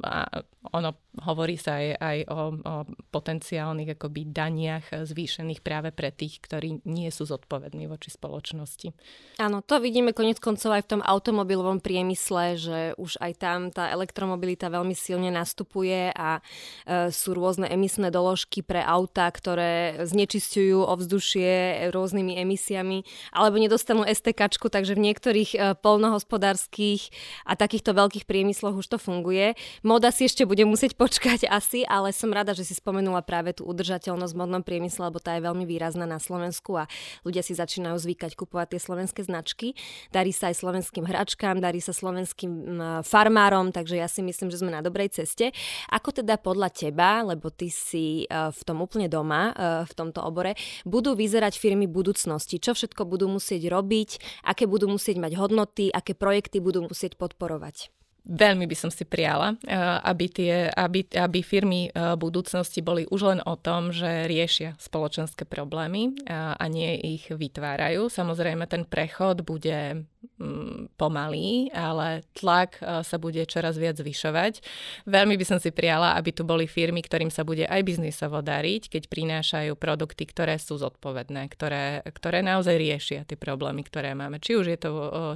a 0.00 0.42
ono 0.70 0.94
hovorí 1.26 1.58
sa 1.58 1.82
aj, 1.82 1.88
aj 1.98 2.18
o, 2.30 2.40
o 2.54 2.74
potenciálnych 3.10 3.98
akoby 3.98 4.30
daniach 4.30 4.94
zvýšených 4.94 5.58
práve 5.58 5.90
pre 5.90 6.14
tých, 6.14 6.38
ktorí 6.38 6.86
nie 6.86 7.10
sú 7.10 7.26
zodpovední 7.26 7.90
voči 7.90 8.14
spoločnosti. 8.14 8.94
Áno, 9.42 9.66
to 9.66 9.82
vidíme 9.82 10.14
konec 10.14 10.38
koncov 10.38 10.70
aj 10.70 10.86
v 10.86 10.90
tom 10.94 11.02
automobilovom 11.02 11.82
priemysle, 11.82 12.44
že 12.54 12.78
už 12.94 13.18
aj 13.18 13.32
tam 13.42 13.58
tá 13.74 13.90
elektromobilita 13.90 14.70
veľmi 14.70 14.94
silne 14.94 15.34
nastupuje 15.34 16.14
a 16.14 16.38
e, 16.38 17.10
sú 17.10 17.34
rôzne 17.34 17.66
emisné 17.66 18.14
doložky 18.14 18.62
pre 18.62 18.86
auta, 18.86 19.26
ktoré 19.26 20.06
znečistujú 20.06 20.86
ovzdušie 20.86 21.90
rôznymi 21.90 22.38
emisiami, 22.38 23.02
alebo 23.34 23.58
nedostanú 23.58 24.06
STK, 24.06 24.46
takže 24.70 24.94
v 24.94 25.10
niektorých 25.10 25.50
e, 25.52 25.58
polnohospodárských 25.82 27.10
a 27.50 27.58
takýchto 27.58 27.98
veľkých 27.98 28.30
priemysloch 28.30 28.78
už 28.78 28.86
to 28.86 28.98
funguje. 29.02 29.58
Moda 29.82 30.14
si 30.14 30.30
ešte 30.30 30.51
bude 30.52 30.68
musieť 30.68 31.00
počkať 31.00 31.48
asi, 31.58 31.88
ale 31.88 32.12
som 32.12 32.28
rada, 32.28 32.52
že 32.52 32.68
si 32.68 32.76
spomenula 32.76 33.24
práve 33.24 33.56
tú 33.56 33.64
udržateľnosť 33.64 34.36
v 34.36 34.40
modnom 34.44 34.60
priemysle, 34.60 35.08
lebo 35.08 35.16
tá 35.16 35.40
je 35.40 35.48
veľmi 35.48 35.64
výrazná 35.64 36.04
na 36.04 36.20
Slovensku 36.20 36.76
a 36.76 36.84
ľudia 37.24 37.40
si 37.40 37.56
začínajú 37.56 37.96
zvykať 37.96 38.36
kupovať 38.36 38.76
tie 38.76 38.80
slovenské 38.84 39.24
značky. 39.24 39.72
Darí 40.12 40.28
sa 40.28 40.52
aj 40.52 40.60
slovenským 40.60 41.08
hračkám, 41.08 41.56
darí 41.64 41.80
sa 41.80 41.96
slovenským 41.96 42.76
farmárom, 43.00 43.72
takže 43.72 43.96
ja 43.96 44.04
si 44.12 44.20
myslím, 44.20 44.52
že 44.52 44.60
sme 44.60 44.76
na 44.76 44.84
dobrej 44.84 45.16
ceste. 45.16 45.56
Ako 45.88 46.12
teda 46.12 46.36
podľa 46.36 46.68
teba, 46.68 47.24
lebo 47.24 47.48
ty 47.48 47.72
si 47.72 48.26
e, 48.26 48.26
v 48.28 48.60
tom 48.66 48.84
úplne 48.84 49.06
doma, 49.08 49.54
e, 49.54 49.88
v 49.88 49.92
tomto 49.96 50.20
obore, 50.20 50.58
budú 50.84 51.16
vyzerať 51.16 51.56
firmy 51.56 51.88
budúcnosti? 51.88 52.60
Čo 52.60 52.76
všetko 52.76 53.08
budú 53.08 53.30
musieť 53.30 53.70
robiť? 53.72 54.10
Aké 54.44 54.68
budú 54.68 54.90
musieť 54.90 55.22
mať 55.22 55.32
hodnoty? 55.38 55.88
Aké 55.94 56.12
projekty 56.18 56.58
budú 56.58 56.84
musieť 56.84 57.16
podporovať? 57.16 58.01
Veľmi 58.22 58.70
by 58.70 58.76
som 58.78 58.86
si 58.86 59.02
priala, 59.02 59.58
eh, 59.66 59.74
aby, 60.06 60.26
tie, 60.30 60.70
aby, 60.70 61.10
aby 61.10 61.42
firmy 61.42 61.90
eh, 61.90 62.14
budúcnosti 62.14 62.78
boli 62.78 63.02
už 63.10 63.20
len 63.34 63.40
o 63.42 63.58
tom, 63.58 63.90
že 63.90 64.30
riešia 64.30 64.78
spoločenské 64.78 65.42
problémy 65.42 66.14
a, 66.30 66.54
a 66.54 66.64
nie 66.70 66.94
ich 67.02 67.34
vytvárajú. 67.34 68.06
Samozrejme, 68.06 68.70
ten 68.70 68.86
prechod 68.86 69.42
bude 69.42 70.06
mm, 70.38 70.94
pomalý, 70.94 71.74
ale 71.74 72.22
tlak 72.38 72.78
eh, 72.78 73.02
sa 73.02 73.18
bude 73.18 73.42
čoraz 73.42 73.74
viac 73.74 73.98
zvyšovať. 73.98 74.62
Veľmi 75.10 75.34
by 75.34 75.42
som 75.42 75.58
si 75.58 75.74
priala, 75.74 76.14
aby 76.14 76.30
tu 76.30 76.46
boli 76.46 76.70
firmy, 76.70 77.02
ktorým 77.02 77.30
sa 77.34 77.42
bude 77.42 77.66
aj 77.66 77.82
biznisovo 77.82 78.38
dariť, 78.38 78.86
keď 78.86 79.02
prinášajú 79.10 79.74
produkty, 79.74 80.30
ktoré 80.30 80.62
sú 80.62 80.78
zodpovedné, 80.78 81.50
ktoré, 81.50 82.06
ktoré 82.06 82.38
naozaj 82.46 82.78
riešia 82.78 83.20
tie 83.26 83.34
problémy, 83.34 83.82
ktoré 83.82 84.14
máme. 84.14 84.38
Či 84.38 84.62
už 84.62 84.66
je 84.70 84.78
to, 84.78 84.90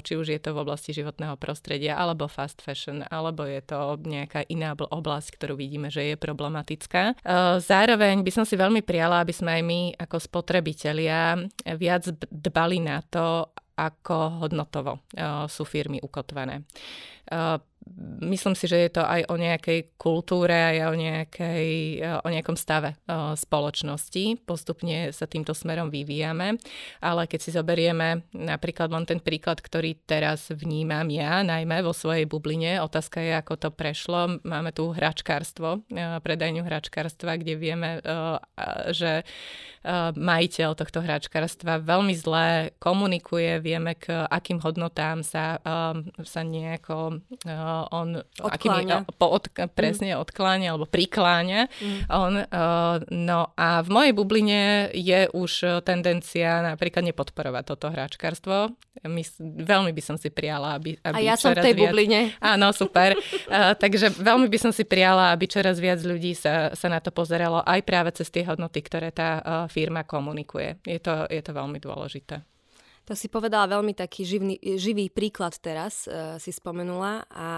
či 0.07 0.15
už 0.15 0.39
je 0.39 0.39
to 0.39 0.55
v 0.55 0.63
oblasti 0.63 0.95
životného 0.95 1.35
prostredia 1.35 1.99
alebo 1.99 2.31
fast 2.31 2.63
fashion 2.63 2.76
fashion, 2.77 3.01
alebo 3.09 3.49
je 3.49 3.65
to 3.65 3.97
nejaká 4.05 4.45
iná 4.53 4.77
oblasť, 4.77 5.41
ktorú 5.41 5.57
vidíme, 5.57 5.89
že 5.89 6.13
je 6.13 6.21
problematická. 6.21 7.17
Zároveň 7.65 8.21
by 8.21 8.29
som 8.29 8.45
si 8.45 8.61
veľmi 8.61 8.85
prijala, 8.85 9.25
aby 9.25 9.33
sme 9.33 9.57
aj 9.57 9.63
my 9.65 9.81
ako 9.97 10.21
spotrebitelia 10.21 11.41
viac 11.81 12.13
dbali 12.29 12.85
na 12.85 13.01
to, 13.01 13.49
ako 13.81 14.45
hodnotovo 14.45 15.09
sú 15.49 15.65
firmy 15.65 16.05
ukotvené 16.05 16.69
myslím 18.27 18.59
si, 18.59 18.67
že 18.67 18.83
je 18.83 18.91
to 18.99 19.03
aj 19.07 19.31
o 19.31 19.39
nejakej 19.39 19.95
kultúre, 19.95 20.53
aj 20.53 20.91
o, 20.91 20.95
nejakej, 20.99 21.69
o 22.25 22.29
nejakom 22.29 22.59
stave 22.59 22.99
spoločnosti. 23.39 24.43
Postupne 24.43 25.15
sa 25.15 25.31
týmto 25.31 25.55
smerom 25.55 25.89
vyvíjame, 25.95 26.59
ale 26.99 27.23
keď 27.31 27.41
si 27.41 27.51
zoberieme 27.55 28.27
napríklad 28.35 28.91
len 28.91 29.07
ten 29.07 29.23
príklad, 29.23 29.63
ktorý 29.63 29.97
teraz 30.03 30.51
vnímam 30.51 31.07
ja, 31.09 31.47
najmä 31.47 31.81
vo 31.87 31.95
svojej 31.95 32.27
bubline, 32.27 32.83
otázka 32.83 33.23
je, 33.23 33.33
ako 33.39 33.55
to 33.55 33.69
prešlo. 33.71 34.43
Máme 34.43 34.75
tu 34.75 34.91
hračkárstvo, 34.91 35.87
predajňu 36.21 36.67
hračkárstva, 36.67 37.39
kde 37.39 37.55
vieme, 37.55 38.03
že 38.91 39.23
majiteľ 40.19 40.75
tohto 40.75 40.99
hračkárstva 40.99 41.79
veľmi 41.79 42.15
zle 42.19 42.75
komunikuje, 42.83 43.63
vieme, 43.63 43.95
k 43.95 44.27
akým 44.27 44.59
hodnotám 44.59 45.23
sa, 45.23 45.63
sa 46.27 46.41
nejako 46.43 47.23
on 47.93 48.21
odkláňa. 48.41 49.05
Akými, 49.05 49.19
po, 49.21 49.27
od, 49.29 49.45
presne 49.77 50.17
mm. 50.17 50.23
odkláňa 50.25 50.69
alebo 50.73 50.87
prikláňa. 50.89 51.69
Mm. 51.69 51.99
On, 52.09 52.33
uh, 52.41 52.97
no 53.13 53.53
a 53.53 53.85
v 53.85 53.89
mojej 53.93 54.13
bubline 54.17 54.89
je 54.97 55.29
už 55.37 55.83
tendencia 55.85 56.65
napríklad 56.65 57.05
nepodporovať 57.13 57.65
toto 57.69 57.87
hráčkarstvo. 57.93 58.73
My, 59.05 59.23
veľmi 59.41 59.93
by 59.93 60.03
som 60.03 60.17
si 60.17 60.33
prijala, 60.33 60.81
aby, 60.81 60.97
aby 61.05 61.21
A 61.21 61.21
ja 61.21 61.37
som 61.37 61.53
v 61.53 61.61
tej 61.61 61.75
viac, 61.77 61.93
bubline. 61.93 62.21
Áno, 62.41 62.73
super. 62.73 63.13
uh, 63.53 63.77
takže 63.77 64.17
veľmi 64.17 64.49
by 64.49 64.59
som 64.59 64.73
si 64.73 64.89
prijala, 64.89 65.37
aby 65.37 65.45
čoraz 65.45 65.77
viac 65.77 66.01
ľudí 66.01 66.33
sa, 66.33 66.73
sa 66.73 66.89
na 66.89 66.99
to 67.05 67.13
pozeralo 67.13 67.61
aj 67.61 67.81
práve 67.85 68.11
cez 68.17 68.33
tie 68.33 68.49
hodnoty, 68.49 68.81
ktoré 68.81 69.13
tá 69.13 69.31
uh, 69.39 69.45
firma 69.69 70.09
komunikuje. 70.09 70.81
Je 70.89 70.99
to, 71.03 71.29
je 71.29 71.43
to 71.45 71.53
veľmi 71.53 71.77
dôležité. 71.77 72.56
To 73.07 73.15
si 73.15 73.31
povedala 73.31 73.71
veľmi 73.71 73.95
taký 73.95 74.27
živný, 74.27 74.59
živý 74.59 75.15
príklad 75.15 75.55
teraz, 75.63 76.11
uh, 76.11 76.43
si 76.43 76.51
spomenula. 76.51 77.23
A 77.31 77.49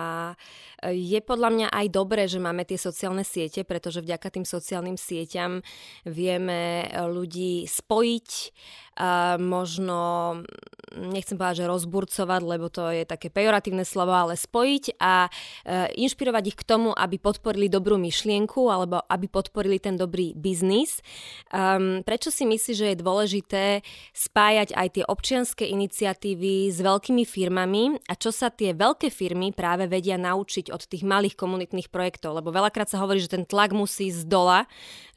e, 0.84 0.92
je 0.92 1.20
podľa 1.24 1.48
mňa 1.48 1.68
aj 1.72 1.86
dobré, 1.88 2.28
že 2.28 2.36
máme 2.36 2.68
tie 2.68 2.76
sociálne 2.76 3.24
siete, 3.24 3.64
pretože 3.64 4.04
vďaka 4.04 4.28
tým 4.28 4.44
sociálnym 4.44 5.00
sieťam 5.00 5.64
vieme 6.04 6.84
ľudí 6.92 7.64
spojiť, 7.64 8.28
uh, 9.00 9.40
možno, 9.40 9.98
nechcem 10.94 11.36
povedať, 11.36 11.64
že 11.64 11.70
rozburcovať, 11.70 12.40
lebo 12.44 12.66
to 12.72 12.88
je 12.92 13.04
také 13.04 13.28
pejoratívne 13.28 13.84
slovo, 13.84 14.14
ale 14.16 14.38
spojiť 14.38 14.96
a 15.00 15.28
uh, 15.28 15.88
inšpirovať 15.92 16.44
ich 16.54 16.58
k 16.58 16.66
tomu, 16.66 16.94
aby 16.96 17.20
podporili 17.20 17.68
dobrú 17.68 18.00
myšlienku 18.00 18.68
alebo 18.68 19.02
aby 19.04 19.26
podporili 19.28 19.76
ten 19.82 19.98
dobrý 19.98 20.32
biznis. 20.32 21.00
Um, 21.52 22.00
prečo 22.06 22.32
si 22.32 22.48
myslíš, 22.48 22.76
že 22.76 22.86
je 22.92 23.02
dôležité 23.02 23.64
spájať 24.14 24.72
aj 24.72 24.88
tie 24.96 25.04
občianské 25.04 25.64
iniciatívy 25.68 26.72
s 26.72 26.78
veľkými 26.80 27.24
firmami 27.28 28.00
a 28.08 28.14
čo 28.16 28.32
sa 28.32 28.48
tie 28.48 28.72
veľké 28.72 29.12
firmy 29.12 29.52
práve 29.52 29.90
vedia 29.90 30.16
naučiť 30.16 30.70
od 30.70 30.82
tých 30.86 31.04
malých 31.04 31.34
komunitných 31.34 31.90
projektov, 31.92 32.38
lebo 32.38 32.54
veľakrát 32.54 32.88
sa 32.88 33.00
hovorí, 33.02 33.20
že 33.20 33.32
ten 33.32 33.44
tlak 33.44 33.74
musí 33.74 34.10
z 34.12 34.24
dola, 34.24 34.64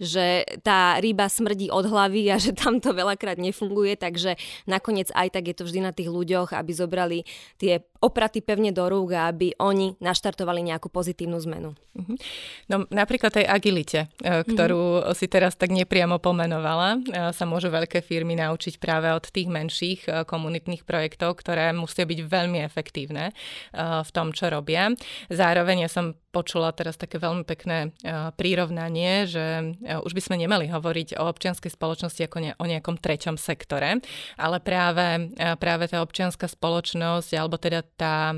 že 0.02 0.44
tá 0.66 0.98
ryba 0.98 1.30
smrdí 1.30 1.70
od 1.70 1.86
hlavy 1.88 2.34
a 2.34 2.38
že 2.42 2.56
tam 2.56 2.82
to 2.82 2.92
veľakrát 2.96 3.38
nefunguje, 3.38 3.96
takže 3.96 4.36
nakoniec 4.66 5.10
aj 5.14 5.28
tak 5.34 5.44
je 5.52 5.56
to 5.58 5.61
vždy 5.66 5.80
na 5.82 5.92
tých 5.92 6.14
ľuďoch, 6.14 6.54
aby 6.54 6.72
zobrali 6.72 7.26
tie 7.58 7.82
opraty 8.02 8.42
pevne 8.42 8.74
do 8.74 8.86
rúk 8.86 9.14
a 9.14 9.30
aby 9.30 9.54
oni 9.62 9.98
naštartovali 10.02 10.66
nejakú 10.66 10.90
pozitívnu 10.90 11.38
zmenu. 11.50 11.74
Mhm. 11.98 12.16
No 12.70 12.76
napríklad 12.88 13.36
tej 13.36 13.46
agilite, 13.50 14.08
e, 14.22 14.48
ktorú 14.48 14.84
mm-hmm. 15.02 15.18
si 15.18 15.26
teraz 15.28 15.60
tak 15.60 15.74
nepriamo 15.76 16.24
pomenovala, 16.24 16.98
e, 16.98 17.00
sa 17.36 17.44
môžu 17.44 17.68
veľké 17.68 18.00
firmy 18.00 18.40
naučiť 18.40 18.80
práve 18.80 19.12
od 19.12 19.28
tých 19.28 19.52
menších 19.52 20.12
Eh, 20.12 20.24
komunitných 20.28 20.84
projektov, 20.84 21.40
ktoré 21.40 21.72
musia 21.72 22.04
byť 22.04 22.20
veľmi 22.28 22.60
efektívne 22.62 23.32
v 23.76 24.10
tom, 24.12 24.36
čo 24.36 24.52
robia. 24.52 24.92
Zároveň 25.32 25.88
ja 25.88 25.90
som 25.92 26.14
počula 26.32 26.72
teraz 26.72 26.96
také 26.96 27.20
veľmi 27.20 27.44
pekné 27.44 27.92
uh, 27.92 28.32
prírovnanie, 28.34 29.28
že 29.28 29.76
uh, 29.78 30.02
už 30.02 30.16
by 30.16 30.22
sme 30.24 30.36
nemali 30.40 30.72
hovoriť 30.72 31.20
o 31.20 31.28
občianskej 31.28 31.76
spoločnosti 31.76 32.24
ako 32.26 32.38
ne, 32.40 32.52
o 32.56 32.66
nejakom 32.66 32.96
treťom 32.98 33.36
sektore, 33.36 34.00
ale 34.40 34.58
práve, 34.64 35.36
uh, 35.36 35.60
práve 35.60 35.92
tá 35.92 36.00
občianská 36.00 36.48
spoločnosť, 36.48 37.30
alebo 37.36 37.60
teda 37.60 37.84
tá 38.00 38.34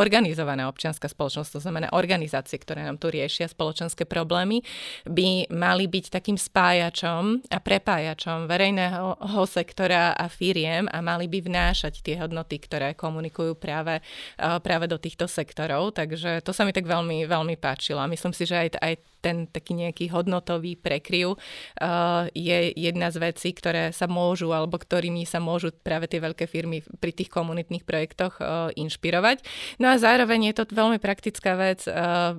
organizovaná 0.00 0.64
občianská 0.72 1.12
spoločnosť, 1.12 1.50
to 1.52 1.60
znamená 1.60 1.92
organizácie, 1.92 2.56
ktoré 2.56 2.88
nám 2.88 2.96
tu 2.96 3.12
riešia 3.12 3.52
spoločenské 3.52 4.08
problémy, 4.08 4.64
by 5.04 5.52
mali 5.52 5.84
byť 5.84 6.08
takým 6.08 6.40
spájačom 6.40 7.44
a 7.52 7.58
prepájačom 7.60 8.48
verejného 8.48 9.20
sektora 9.44 10.16
a 10.16 10.32
firiem 10.32 10.88
a 10.88 11.04
mali 11.04 11.28
by 11.28 11.44
vnášať 11.44 12.00
tie 12.00 12.16
hodnoty, 12.16 12.56
ktoré 12.64 12.96
komunikujú 12.96 13.60
práve, 13.60 14.00
práve 14.40 14.88
do 14.88 14.96
týchto 14.96 15.28
sektorov. 15.28 15.92
Takže 15.92 16.40
to 16.40 16.56
sa 16.56 16.64
mi 16.64 16.72
tak 16.72 16.88
veľmi, 16.88 17.27
veľmi 17.28 17.60
páčilo. 17.60 18.00
A 18.00 18.10
myslím 18.10 18.32
si, 18.32 18.48
že 18.48 18.56
aj, 18.56 18.68
aj 18.80 18.94
ten 19.18 19.50
taký 19.50 19.74
nejaký 19.74 20.10
hodnotový 20.14 20.78
prekryv 20.78 21.34
uh, 21.34 22.26
je 22.32 22.72
jedna 22.74 23.10
z 23.10 23.16
vecí, 23.18 23.50
ktoré 23.50 23.90
sa 23.90 24.06
môžu, 24.06 24.54
alebo 24.54 24.78
ktorými 24.78 25.26
sa 25.26 25.42
môžu 25.42 25.74
práve 25.74 26.06
tie 26.06 26.22
veľké 26.22 26.46
firmy 26.46 26.86
pri 27.02 27.10
tých 27.10 27.30
komunitných 27.30 27.82
projektoch 27.82 28.38
uh, 28.38 28.70
inšpirovať. 28.78 29.42
No 29.82 29.90
a 29.90 29.98
zároveň 29.98 30.52
je 30.52 30.54
to 30.62 30.70
veľmi 30.70 31.02
praktická 31.02 31.58
vec. 31.58 31.82
Uh, 31.86 32.38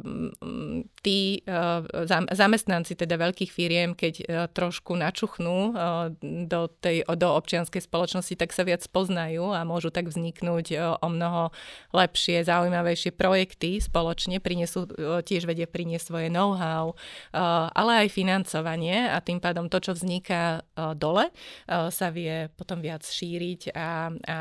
tí 1.04 1.44
uh, 1.48 1.84
zamestnanci 2.32 2.96
teda 2.96 3.16
veľkých 3.16 3.52
firiem, 3.52 3.96
keď 3.96 4.48
trošku 4.52 4.96
načuchnú 4.96 5.74
do, 6.22 6.62
tej, 6.80 7.04
do 7.08 7.28
občianskej 7.36 7.84
spoločnosti, 7.84 8.36
tak 8.36 8.52
sa 8.52 8.64
viac 8.68 8.84
poznajú 8.88 9.52
a 9.56 9.64
môžu 9.68 9.92
tak 9.92 10.12
vzniknúť 10.12 11.00
o 11.00 11.08
mnoho 11.08 11.52
lepšie, 11.96 12.44
zaujímavejšie 12.44 13.12
projekty 13.16 13.80
spoločne, 13.80 14.44
prinesú, 14.44 14.88
tiež 15.24 15.48
vedia 15.50 15.66
priniesť 15.66 16.06
svoje 16.12 16.28
know-how 16.32 16.69
know-how, 16.70 16.94
uh, 17.34 17.68
ale 17.74 18.06
aj 18.06 18.14
financovanie 18.14 19.10
a 19.10 19.18
tým 19.20 19.42
pádom 19.42 19.66
to, 19.66 19.82
čo 19.82 19.98
vzniká 19.98 20.62
uh, 20.62 20.94
dole, 20.94 21.34
uh, 21.34 21.90
sa 21.90 22.14
vie 22.14 22.48
potom 22.54 22.78
viac 22.80 23.02
šíriť 23.02 23.74
a, 23.74 24.14
a 24.14 24.38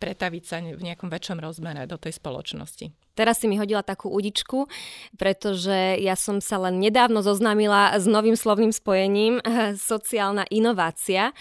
pretaviť 0.00 0.42
sa 0.48 0.64
v 0.64 0.80
nejakom 0.80 1.12
väčšom 1.12 1.38
rozmere 1.38 1.84
do 1.84 2.00
tej 2.00 2.16
spoločnosti. 2.16 3.05
Teraz 3.16 3.40
si 3.40 3.48
mi 3.48 3.56
hodila 3.56 3.80
takú 3.80 4.12
udičku, 4.12 4.68
pretože 5.16 5.96
ja 5.96 6.12
som 6.20 6.44
sa 6.44 6.60
len 6.60 6.76
nedávno 6.76 7.24
zoznámila 7.24 7.96
s 7.96 8.04
novým 8.04 8.36
slovným 8.36 8.76
spojením 8.76 9.40
sociálna 9.90 10.44
inovácia. 10.52 11.32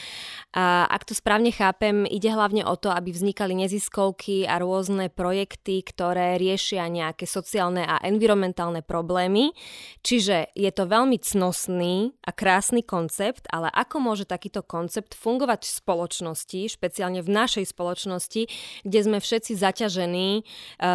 A 0.55 0.88
ak 0.88 1.03
to 1.03 1.12
správne 1.12 1.51
chápem, 1.51 2.08
ide 2.08 2.32
hlavne 2.32 2.63
o 2.63 2.79
to, 2.79 2.88
aby 2.88 3.12
vznikali 3.12 3.51
neziskovky 3.60 4.48
a 4.48 4.55
rôzne 4.63 5.12
projekty, 5.12 5.84
ktoré 5.84 6.39
riešia 6.39 6.88
nejaké 6.88 7.27
sociálne 7.27 7.84
a 7.84 8.00
environmentálne 8.08 8.79
problémy. 8.79 9.51
Čiže 10.00 10.55
je 10.55 10.72
to 10.72 10.88
veľmi 10.88 11.20
cnosný 11.20 12.15
a 12.24 12.32
krásny 12.32 12.88
koncept, 12.88 13.51
ale 13.51 13.67
ako 13.67 14.00
môže 14.00 14.24
takýto 14.24 14.63
koncept 14.63 15.12
fungovať 15.12 15.67
v 15.67 15.75
spoločnosti, 15.84 16.60
špeciálne 16.72 17.20
v 17.20 17.29
našej 17.36 17.75
spoločnosti, 17.75 18.48
kde 18.88 19.00
sme 19.03 19.20
všetci 19.20 19.60
zaťažení 19.60 20.29
e, 20.39 20.44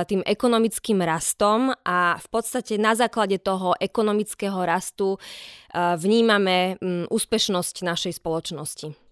tým 0.08 0.24
ekonomickým 0.24 0.69
rastom 1.02 1.74
a 1.82 2.14
v 2.20 2.28
podstate 2.30 2.78
na 2.78 2.94
základe 2.94 3.42
toho 3.42 3.74
ekonomického 3.80 4.62
rastu 4.62 5.16
e, 5.16 5.18
vnímame 5.98 6.78
úspešnosť 7.10 7.82
našej 7.82 8.12
spoločnosti. 8.22 9.10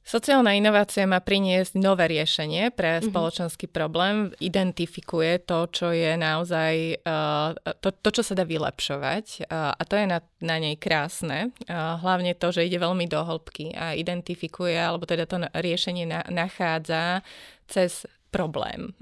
Sociálna 0.00 0.56
inovácia 0.56 1.04
má 1.04 1.20
priniesť 1.20 1.76
nové 1.76 2.08
riešenie 2.08 2.72
pre 2.72 2.98
mm-hmm. 2.98 3.12
spoločenský 3.12 3.68
problém, 3.68 4.32
identifikuje 4.40 5.44
to, 5.44 5.68
čo 5.68 5.92
je 5.92 6.16
naozaj, 6.16 7.04
uh, 7.04 7.52
to, 7.78 7.92
to, 7.94 8.08
čo 8.18 8.22
sa 8.24 8.34
dá 8.34 8.48
vylepšovať 8.48 9.44
uh, 9.44 9.76
a 9.76 9.82
to 9.84 10.00
je 10.00 10.06
na, 10.08 10.18
na 10.40 10.56
nej 10.56 10.74
krásne. 10.80 11.52
Hlavne 11.70 12.32
to, 12.32 12.48
že 12.48 12.66
ide 12.66 12.80
veľmi 12.80 13.06
do 13.06 13.22
hĺbky 13.22 13.76
a 13.76 13.92
identifikuje, 13.92 14.74
alebo 14.74 15.04
teda 15.04 15.28
to 15.28 15.46
riešenie 15.52 16.08
na, 16.08 16.24
nachádza 16.32 17.20
cez 17.68 18.08
problém. 18.32 18.96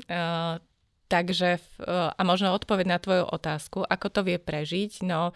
Takže, 1.08 1.56
a 1.88 2.20
možno 2.20 2.52
odpoveď 2.52 2.86
na 2.86 2.98
tvoju 3.00 3.24
otázku, 3.32 3.80
ako 3.80 4.06
to 4.12 4.20
vie 4.28 4.36
prežiť, 4.36 5.08
no 5.08 5.32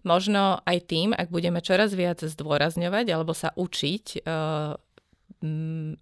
možno 0.00 0.64
aj 0.64 0.88
tým, 0.88 1.12
ak 1.12 1.28
budeme 1.28 1.60
čoraz 1.60 1.92
viac 1.92 2.24
zdôrazňovať 2.24 3.06
alebo 3.12 3.36
sa 3.36 3.52
učiť 3.52 4.24
Mm, 4.24 4.89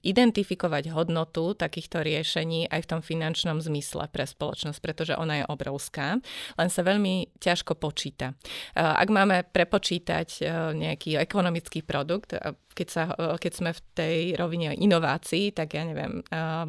identifikovať 0.03 0.91
hodnotu 0.91 1.55
takýchto 1.55 2.03
riešení 2.03 2.67
aj 2.67 2.81
v 2.83 2.91
tom 2.91 3.01
finančnom 3.07 3.63
zmysle 3.63 4.11
pre 4.11 4.27
spoločnosť, 4.27 4.79
pretože 4.83 5.15
ona 5.15 5.43
je 5.43 5.45
obrovská, 5.47 6.19
len 6.59 6.69
sa 6.69 6.83
veľmi 6.83 7.39
ťažko 7.39 7.79
počíta. 7.79 8.35
Ak 8.75 9.07
máme 9.09 9.47
prepočítať 9.47 10.29
e, 10.39 10.43
nejaký 10.75 11.23
ekonomický 11.23 11.87
produkt, 11.87 12.35
keď, 12.79 12.89
sa, 12.89 13.05
keď 13.43 13.53
sme 13.53 13.71
v 13.75 13.81
tej 13.99 14.19
rovine 14.39 14.71
inovácií, 14.79 15.51
tak 15.51 15.75
ja 15.75 15.83
neviem, 15.83 16.23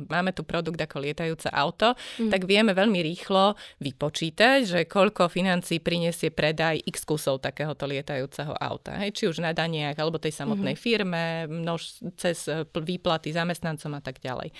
máme 0.09 0.33
tu 0.33 0.41
produkt 0.41 0.81
ako 0.81 1.05
lietajúce 1.05 1.53
auto, 1.53 1.93
mm. 1.93 2.33
tak 2.33 2.49
vieme 2.49 2.73
veľmi 2.73 2.97
rýchlo 3.05 3.53
vypočítať, 3.77 4.59
že 4.65 4.79
koľko 4.89 5.29
financí 5.29 5.77
prinesie 5.77 6.33
predaj 6.33 6.81
x 6.89 7.05
kusov 7.05 7.45
takéhoto 7.45 7.85
lietajúceho 7.85 8.57
auta. 8.57 8.97
Hej, 8.97 9.21
či 9.21 9.23
už 9.29 9.45
na 9.45 9.53
daniach, 9.53 10.01
alebo 10.01 10.17
tej 10.17 10.33
samotnej 10.33 10.73
mm. 10.73 10.81
firme, 10.81 11.23
množ, 11.45 12.01
cez 12.17 12.49
e, 12.49 12.58
výplaty 12.67 13.31
zamestnancom 13.31 13.95
a 13.95 14.01
tak 14.01 14.19
ďalej. 14.19 14.51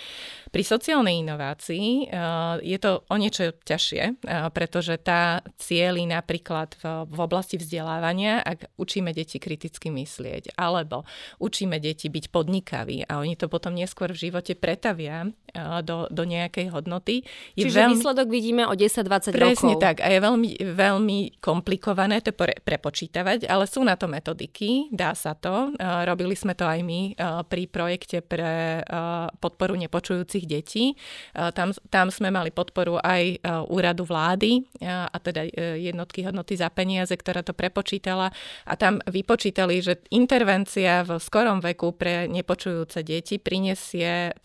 Pri 0.54 0.64
sociálnej 0.64 1.24
inovácii 1.26 2.12
je 2.62 2.78
to 2.80 3.04
o 3.08 3.16
niečo 3.18 3.52
ťažšie, 3.66 4.24
pretože 4.54 4.96
tá 5.02 5.42
cieli 5.58 6.06
napríklad 6.06 6.78
v, 6.80 6.84
v 7.10 7.20
oblasti 7.20 7.58
vzdelávania, 7.58 8.40
ak 8.46 8.78
učíme 8.78 9.12
deti 9.12 9.42
kriticky 9.42 9.90
myslieť, 9.90 10.56
alebo 10.56 11.04
učíme 11.42 11.82
deti 11.82 12.08
byť 12.08 12.26
podnikaví 12.30 13.10
a 13.10 13.20
oni 13.20 13.36
to 13.36 13.50
potom 13.50 13.74
neskôr 13.74 14.14
v 14.14 14.30
živote 14.30 14.54
pretavia 14.54 15.28
do, 15.82 16.06
do 16.14 16.24
nejakej 16.24 16.70
hodnoty. 16.70 17.26
Je 17.58 17.66
Čiže 17.66 17.80
veľmi... 17.82 17.94
výsledok 17.98 18.28
vidíme 18.30 18.64
o 18.70 18.74
10-20 18.78 19.34
rokov. 19.34 19.50
Presne 19.50 19.76
tak 19.82 20.06
a 20.06 20.08
je 20.14 20.20
veľmi, 20.22 20.50
veľmi 20.62 21.20
komplikované 21.42 22.22
to 22.22 22.32
pre, 22.38 22.54
prepočítavať, 22.62 23.50
ale 23.50 23.66
sú 23.66 23.82
na 23.82 23.98
to 23.98 24.06
metodiky, 24.06 24.94
dá 24.94 25.18
sa 25.18 25.34
to. 25.34 25.74
Robili 25.80 26.38
sme 26.38 26.54
to 26.54 26.70
aj 26.70 26.80
my 26.86 27.18
pri 27.50 27.64
projekte 27.66 27.89
pre 28.28 28.84
podporu 29.40 29.74
nepočujúcich 29.80 30.46
detí. 30.46 30.94
Tam, 31.34 31.74
tam 31.90 32.08
sme 32.14 32.30
mali 32.30 32.54
podporu 32.54 33.00
aj 33.00 33.42
úradu 33.72 34.06
vlády 34.06 34.68
a 34.86 35.18
teda 35.18 35.48
jednotky 35.80 36.28
hodnoty 36.28 36.60
za 36.60 36.70
peniaze, 36.70 37.16
ktorá 37.16 37.42
to 37.42 37.58
prepočítala 37.58 38.30
a 38.68 38.74
tam 38.78 39.00
vypočítali, 39.10 39.82
že 39.82 40.04
intervencia 40.14 41.02
v 41.08 41.18
skorom 41.18 41.64
veku 41.64 41.96
pre 41.96 42.28
nepočujúce 42.30 43.02
deti 43.02 43.40
prinesie, 43.40 44.36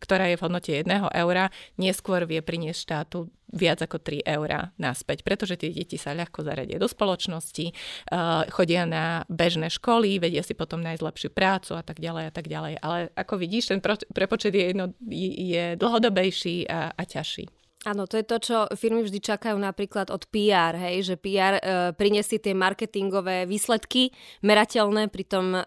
ktorá 0.00 0.30
je 0.30 0.36
v 0.38 0.44
hodnote 0.46 0.70
1 0.72 1.12
eura, 1.12 1.50
neskôr 1.76 2.24
vie 2.24 2.40
priniesť 2.40 2.80
štátu 2.80 3.28
viac 3.52 3.82
ako 3.82 4.02
3 4.02 4.26
eurá 4.26 4.74
naspäť, 4.76 5.22
pretože 5.22 5.58
tie 5.58 5.70
deti 5.70 5.94
sa 5.94 6.16
ľahko 6.16 6.42
zaradia 6.42 6.82
do 6.82 6.90
spoločnosti, 6.90 7.66
uh, 7.70 8.42
chodia 8.50 8.84
na 8.86 9.22
bežné 9.30 9.70
školy, 9.70 10.18
vedia 10.18 10.42
si 10.42 10.58
potom 10.58 10.82
nájsť 10.82 11.02
lepšiu 11.02 11.30
prácu 11.30 11.78
a 11.78 11.82
tak 11.82 12.02
ďalej 12.02 12.24
a 12.28 12.32
tak 12.32 12.46
ďalej. 12.50 12.74
Ale 12.82 12.98
ako 13.14 13.34
vidíš, 13.38 13.70
ten 13.70 13.80
prepočet 14.10 14.54
je, 14.54 14.64
jedno, 14.74 14.90
je 15.10 15.78
dlhodobejší 15.78 16.66
a, 16.66 16.90
a 16.90 17.02
ťažší. 17.06 17.46
Áno, 17.86 18.10
to 18.10 18.18
je 18.18 18.26
to, 18.26 18.36
čo 18.42 18.56
firmy 18.74 19.06
vždy 19.06 19.22
čakajú 19.22 19.54
napríklad 19.62 20.10
od 20.10 20.26
PR, 20.26 20.74
hej, 20.74 21.06
že 21.06 21.14
PR 21.14 21.62
e, 21.62 21.62
prinesie 21.94 22.42
tie 22.42 22.50
marketingové 22.50 23.46
výsledky 23.46 24.10
merateľné, 24.42 25.06
pritom 25.06 25.54
e, 25.54 25.62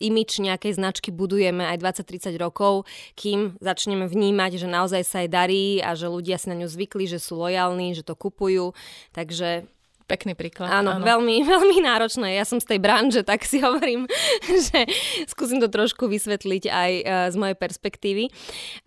imič 0.00 0.40
nejakej 0.40 0.80
značky 0.80 1.12
budujeme 1.12 1.62
aj 1.68 1.76
20-30 2.02 2.40
rokov, 2.40 2.88
kým 3.14 3.60
začneme 3.60 4.08
vnímať, 4.08 4.64
že 4.64 4.68
naozaj 4.68 5.02
sa 5.04 5.22
jej 5.22 5.30
darí 5.30 5.66
a 5.84 5.92
že 5.92 6.08
ľudia 6.08 6.40
si 6.40 6.48
na 6.48 6.56
ňu 6.56 6.66
zvykli, 6.66 7.04
že 7.06 7.20
sú 7.20 7.36
lojálni, 7.36 7.92
že 7.92 8.02
to 8.02 8.16
kupujú. 8.16 8.72
Takže 9.12 9.68
Pekný 10.10 10.34
príklad. 10.34 10.66
Áno, 10.74 10.98
áno, 10.98 11.06
veľmi, 11.06 11.38
veľmi 11.54 11.78
náročné. 11.86 12.34
Ja 12.34 12.42
som 12.42 12.58
z 12.58 12.74
tej 12.74 12.82
branže, 12.82 13.22
tak 13.22 13.46
si 13.46 13.62
hovorím, 13.62 14.10
že 14.66 14.90
skúsim 15.30 15.62
to 15.62 15.70
trošku 15.70 16.10
vysvetliť 16.10 16.64
aj 16.66 16.90
uh, 16.98 17.04
z 17.30 17.36
mojej 17.38 17.54
perspektívy. 17.54 18.24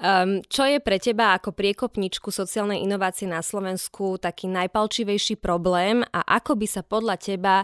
Um, 0.03 0.43
čo 0.51 0.67
je 0.67 0.83
pre 0.83 0.99
teba 0.99 1.39
ako 1.39 1.55
priekopničku 1.55 2.27
sociálnej 2.27 2.83
inovácie 2.83 3.23
na 3.23 3.39
Slovensku 3.39 4.19
taký 4.19 4.51
najpalčivejší 4.51 5.39
problém 5.39 6.03
a 6.12 6.27
ako 6.43 6.59
by 6.59 6.67
sa 6.67 6.83
podľa 6.83 7.15
teba 7.15 7.63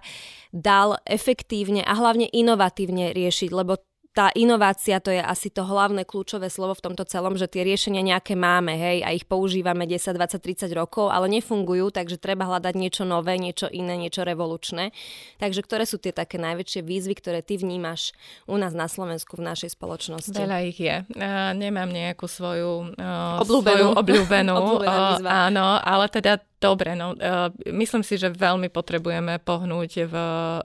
dal 0.56 0.96
efektívne 1.04 1.84
a 1.84 1.92
hlavne 2.00 2.32
inovatívne 2.32 3.12
riešiť? 3.12 3.52
Lebo 3.52 3.89
tá 4.20 4.36
inovácia 4.36 5.00
to 5.00 5.16
je 5.16 5.24
asi 5.24 5.48
to 5.48 5.64
hlavné 5.64 6.04
kľúčové 6.04 6.52
slovo 6.52 6.76
v 6.76 6.92
tomto 6.92 7.08
celom, 7.08 7.40
že 7.40 7.48
tie 7.48 7.64
riešenia 7.64 8.04
nejaké 8.04 8.36
máme, 8.36 8.76
hej, 8.76 9.00
a 9.00 9.16
ich 9.16 9.24
používame 9.24 9.88
10, 9.88 10.12
20, 10.12 10.44
30 10.44 10.68
rokov, 10.76 11.08
ale 11.08 11.32
nefungujú, 11.32 11.88
takže 11.88 12.20
treba 12.20 12.44
hľadať 12.44 12.76
niečo 12.76 13.08
nové, 13.08 13.40
niečo 13.40 13.72
iné, 13.72 13.96
niečo 13.96 14.28
revolučné. 14.28 14.92
Takže 15.40 15.64
ktoré 15.64 15.88
sú 15.88 16.04
tie 16.04 16.12
také 16.12 16.36
najväčšie 16.36 16.84
výzvy, 16.84 17.16
ktoré 17.16 17.40
ty 17.40 17.56
vnímaš 17.56 18.12
u 18.44 18.60
nás 18.60 18.76
na 18.76 18.92
Slovensku 18.92 19.40
v 19.40 19.56
našej 19.56 19.80
spoločnosti? 19.80 20.36
Veľa 20.36 20.68
ich 20.68 20.84
je. 20.84 21.08
Uh, 21.16 21.56
nemám 21.56 21.88
nejakú 21.88 22.28
svoju, 22.28 22.92
uh, 23.00 23.40
obľúbenú, 23.40 23.96
svoju 23.96 24.04
obľúbenú 24.04 24.56
uh, 24.84 25.16
áno, 25.24 25.80
ale 25.80 26.12
teda 26.12 26.44
Dobre, 26.60 26.92
no 26.92 27.16
uh, 27.16 27.48
myslím 27.72 28.04
si, 28.04 28.20
že 28.20 28.36
veľmi 28.36 28.68
potrebujeme 28.68 29.40
pohnúť 29.40 30.12
v, 30.12 30.16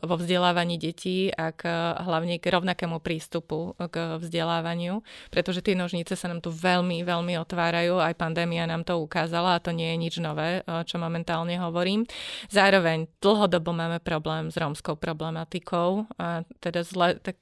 vo 0.03 0.15
vzdelávaní 0.19 0.75
detí 0.75 1.31
a 1.31 1.55
k, 1.55 1.71
hlavne 2.03 2.43
k 2.43 2.51
rovnakému 2.51 2.99
prístupu 2.99 3.79
k 3.79 4.19
vzdelávaniu, 4.19 5.07
pretože 5.31 5.63
tie 5.63 5.79
nožnice 5.79 6.19
sa 6.19 6.27
nám 6.27 6.43
tu 6.43 6.51
veľmi, 6.51 7.07
veľmi 7.07 7.39
otvárajú, 7.39 8.03
aj 8.03 8.19
pandémia 8.19 8.67
nám 8.67 8.83
to 8.83 8.99
ukázala 8.99 9.55
a 9.55 9.63
to 9.63 9.71
nie 9.71 9.95
je 9.95 10.03
nič 10.03 10.15
nové, 10.19 10.67
uh, 10.67 10.83
čo 10.83 10.99
momentálne 10.99 11.55
hovorím. 11.63 12.11
Zároveň 12.51 13.07
dlhodobo 13.23 13.71
máme 13.71 14.03
problém 14.03 14.51
s 14.51 14.59
rómskou 14.59 14.99
problematikou 14.99 16.11
a 16.19 16.43
teda 16.59 16.83
zle, 16.83 17.23
tak 17.23 17.39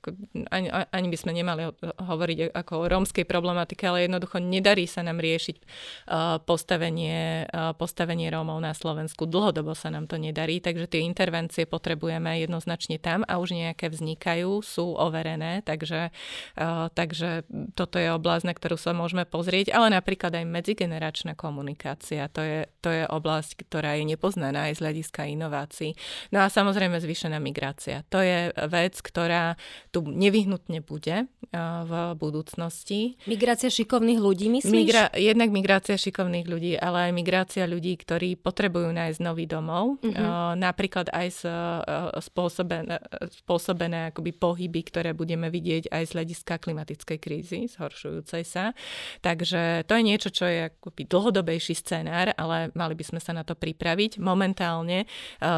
ani, 0.53 0.69
ani 0.69 1.09
by 1.09 1.17
sme 1.17 1.33
nemali 1.33 1.73
hovoriť 1.81 2.53
ako 2.53 2.85
o 2.85 2.89
rómskej 2.93 3.25
problematike, 3.25 3.89
ale 3.89 4.05
jednoducho 4.05 4.45
nedarí 4.45 4.85
sa 4.85 5.01
nám 5.01 5.25
riešiť 5.25 5.57
uh, 5.57 6.37
postavenie, 6.45 7.49
uh, 7.49 7.73
postavenie 7.73 8.29
Róm 8.29 8.42
Rómov 8.43 8.59
na 8.59 8.75
Slovensku. 8.75 9.31
Dlhodobo 9.31 9.71
sa 9.79 9.87
nám 9.95 10.11
to 10.11 10.19
nedarí, 10.19 10.59
takže 10.59 10.91
tie 10.91 11.07
intervencie 11.07 11.63
potrebujeme 11.63 12.43
jednoznačne 12.43 12.99
tam 12.99 13.23
a 13.31 13.39
už 13.39 13.55
nejaké 13.55 13.87
vznikajú, 13.87 14.59
sú 14.67 14.99
overené, 14.99 15.63
takže, 15.63 16.11
uh, 16.59 16.91
takže 16.91 17.47
toto 17.79 18.03
je 18.03 18.11
oblasť, 18.11 18.51
na 18.51 18.55
ktorú 18.59 18.75
sa 18.75 18.91
môžeme 18.91 19.23
pozrieť, 19.23 19.71
ale 19.71 19.95
napríklad 19.95 20.35
aj 20.35 20.43
medzigeneračná 20.43 21.39
komunikácia, 21.39 22.27
to 22.27 22.43
je, 22.43 22.67
to 22.83 22.91
je 22.91 23.07
oblasť, 23.07 23.63
ktorá 23.63 23.95
je 23.95 24.11
nepoznaná 24.11 24.67
aj 24.67 24.83
z 24.83 24.91
hľadiska 24.91 25.31
inovácií. 25.31 25.95
No 26.35 26.43
a 26.43 26.51
samozrejme 26.51 26.99
zvýšená 26.99 27.39
migrácia. 27.39 28.03
To 28.11 28.19
je 28.19 28.51
vec, 28.51 28.99
ktorá 28.99 29.55
tu 29.95 30.03
nevyhnutne 30.03 30.83
bude 30.83 31.31
uh, 31.31 31.87
v 31.87 31.93
budúcnosti. 32.19 33.15
Migrácia 33.31 33.71
šikovných 33.71 34.19
ľudí, 34.19 34.51
myslíš? 34.51 34.75
Migra- 34.75 35.15
jednak 35.15 35.55
migrácia 35.55 35.95
šikovných 35.95 36.51
ľudí, 36.51 36.75
ale 36.75 37.07
aj 37.07 37.13
migrácia 37.15 37.71
ľudí, 37.71 37.95
ktorí 37.95 38.32
potrebujú 38.37 38.93
nájsť 38.93 39.21
nový 39.21 39.45
domov. 39.49 39.99
Uh-huh. 40.01 40.13
Uh, 40.13 40.53
napríklad 40.57 41.09
aj 41.13 41.29
z, 41.33 41.41
uh, 41.49 42.13
spôsobené, 42.21 42.99
spôsobené 43.45 44.13
akoby 44.13 44.33
pohyby, 44.37 44.81
ktoré 44.87 45.17
budeme 45.17 45.49
vidieť 45.49 45.89
aj 45.91 46.03
z 46.09 46.13
hľadiska 46.17 46.55
klimatickej 46.63 47.19
krízy, 47.19 47.67
zhoršujúcej 47.73 48.45
sa. 48.45 48.77
Takže 49.21 49.85
to 49.89 49.93
je 49.99 50.03
niečo, 50.03 50.29
čo 50.33 50.47
je 50.47 50.69
akoby 50.71 51.09
dlhodobejší 51.09 51.75
scenár, 51.77 52.33
ale 52.37 52.73
mali 52.77 52.95
by 52.95 53.05
sme 53.05 53.21
sa 53.21 53.33
na 53.37 53.43
to 53.43 53.57
pripraviť. 53.57 54.21
Momentálne 54.23 55.05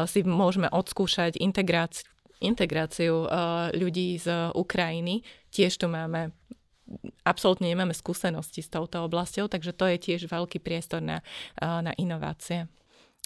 si 0.07 0.19
môžeme 0.25 0.71
odskúšať 0.71 1.37
integráciu 1.39 2.09
integráciu 2.43 3.31
ľudí 3.71 4.19
z 4.19 4.51
Ukrajiny. 4.51 5.23
Tiež 5.55 5.79
tu 5.79 5.87
máme 5.87 6.35
absolútne 7.27 7.71
nemáme 7.71 7.93
skúsenosti 7.95 8.61
s 8.65 8.69
touto 8.69 9.03
oblasťou, 9.05 9.49
takže 9.49 9.71
to 9.75 9.85
je 9.91 9.97
tiež 9.97 10.21
veľký 10.29 10.61
priestor 10.61 11.01
na, 11.01 11.21
na 11.59 11.91
inovácie. 11.95 12.67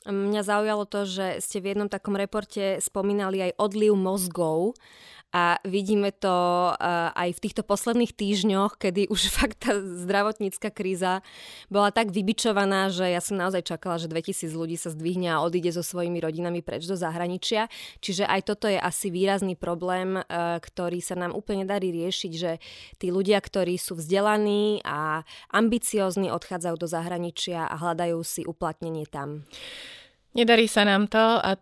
Mňa 0.08 0.42
zaujalo 0.48 0.88
to, 0.88 1.04
že 1.04 1.44
ste 1.44 1.60
v 1.60 1.76
jednom 1.76 1.92
takom 1.92 2.16
reporte 2.16 2.80
spomínali 2.80 3.52
aj 3.52 3.60
odliv 3.60 4.00
mozgov 4.00 4.80
a 5.30 5.62
vidíme 5.62 6.10
to 6.10 6.74
uh, 6.74 7.14
aj 7.14 7.38
v 7.38 7.44
týchto 7.46 7.62
posledných 7.62 8.18
týždňoch, 8.18 8.82
kedy 8.82 9.14
už 9.14 9.30
fakt 9.38 9.62
tá 9.62 9.78
zdravotnícka 9.78 10.74
kríza 10.74 11.22
bola 11.70 11.94
tak 11.94 12.10
vybičovaná, 12.10 12.90
že 12.90 13.06
ja 13.14 13.22
som 13.22 13.38
naozaj 13.38 13.62
čakala, 13.70 14.02
že 14.02 14.10
2000 14.10 14.50
ľudí 14.58 14.74
sa 14.74 14.90
zdvihne 14.90 15.30
a 15.30 15.46
odíde 15.46 15.70
so 15.70 15.86
svojimi 15.86 16.18
rodinami 16.18 16.66
preč 16.66 16.90
do 16.90 16.98
zahraničia. 16.98 17.70
Čiže 18.02 18.26
aj 18.26 18.42
toto 18.50 18.66
je 18.66 18.82
asi 18.82 19.14
výrazný 19.14 19.54
problém, 19.54 20.18
uh, 20.18 20.58
ktorý 20.58 20.98
sa 20.98 21.14
nám 21.14 21.38
úplne 21.38 21.70
darí 21.70 21.94
riešiť, 21.94 22.32
že 22.34 22.58
tí 22.98 23.14
ľudia, 23.14 23.38
ktorí 23.38 23.78
sú 23.78 24.02
vzdelaní 24.02 24.82
a 24.82 25.22
ambiciózni, 25.54 26.34
odchádzajú 26.34 26.76
do 26.76 26.88
zahraničia 26.90 27.70
a 27.70 27.78
hľadajú 27.78 28.18
si 28.26 28.42
uplatnenie 28.50 29.06
tam. 29.06 29.46
Nedarí 30.34 30.70
sa 30.70 30.86
nám 30.86 31.10
to 31.10 31.22
a 31.22 31.58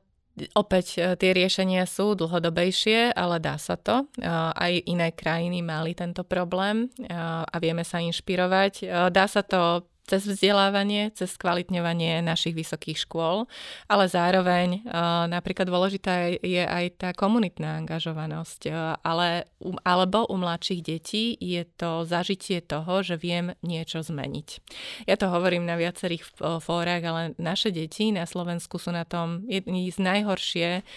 Opäť 0.53 1.01
e, 1.01 1.17
tie 1.17 1.33
riešenia 1.33 1.89
sú 1.89 2.13
dlhodobejšie, 2.13 3.09
ale 3.17 3.41
dá 3.41 3.57
sa 3.57 3.73
to. 3.73 4.05
E, 4.21 4.29
aj 4.53 4.85
iné 4.85 5.09
krajiny 5.09 5.65
mali 5.65 5.97
tento 5.97 6.21
problém 6.21 6.85
e, 6.85 7.09
a 7.41 7.55
vieme 7.57 7.81
sa 7.81 7.97
inšpirovať. 7.97 8.85
Dá 9.09 9.25
sa 9.25 9.41
to 9.41 9.89
cez 10.07 10.23
vzdelávanie, 10.23 11.11
cez 11.11 11.35
kvalitňovanie 11.35 12.23
našich 12.23 12.55
vysokých 12.55 13.03
škôl, 13.03 13.43
ale 13.91 14.07
zároveň 14.07 14.87
napríklad 15.27 15.67
dôležitá 15.67 16.39
je 16.39 16.63
aj 16.63 16.85
tá 16.95 17.09
komunitná 17.11 17.75
angažovanosť, 17.83 18.71
ale, 19.03 19.51
alebo 19.83 20.23
u 20.31 20.39
mladších 20.39 20.81
detí 20.81 21.35
je 21.37 21.67
to 21.75 22.07
zažitie 22.07 22.63
toho, 22.63 23.03
že 23.03 23.19
viem 23.19 23.51
niečo 23.59 23.99
zmeniť. 23.99 24.47
Ja 25.11 25.19
to 25.19 25.27
hovorím 25.27 25.67
na 25.67 25.75
viacerých 25.75 26.23
fórach, 26.63 27.03
ale 27.03 27.35
naše 27.35 27.75
deti 27.75 28.15
na 28.15 28.23
Slovensku 28.23 28.79
sú 28.79 28.95
na 28.95 29.03
tom 29.03 29.43
jedni 29.51 29.91
z 29.91 29.99
najhoršie, 29.99 30.87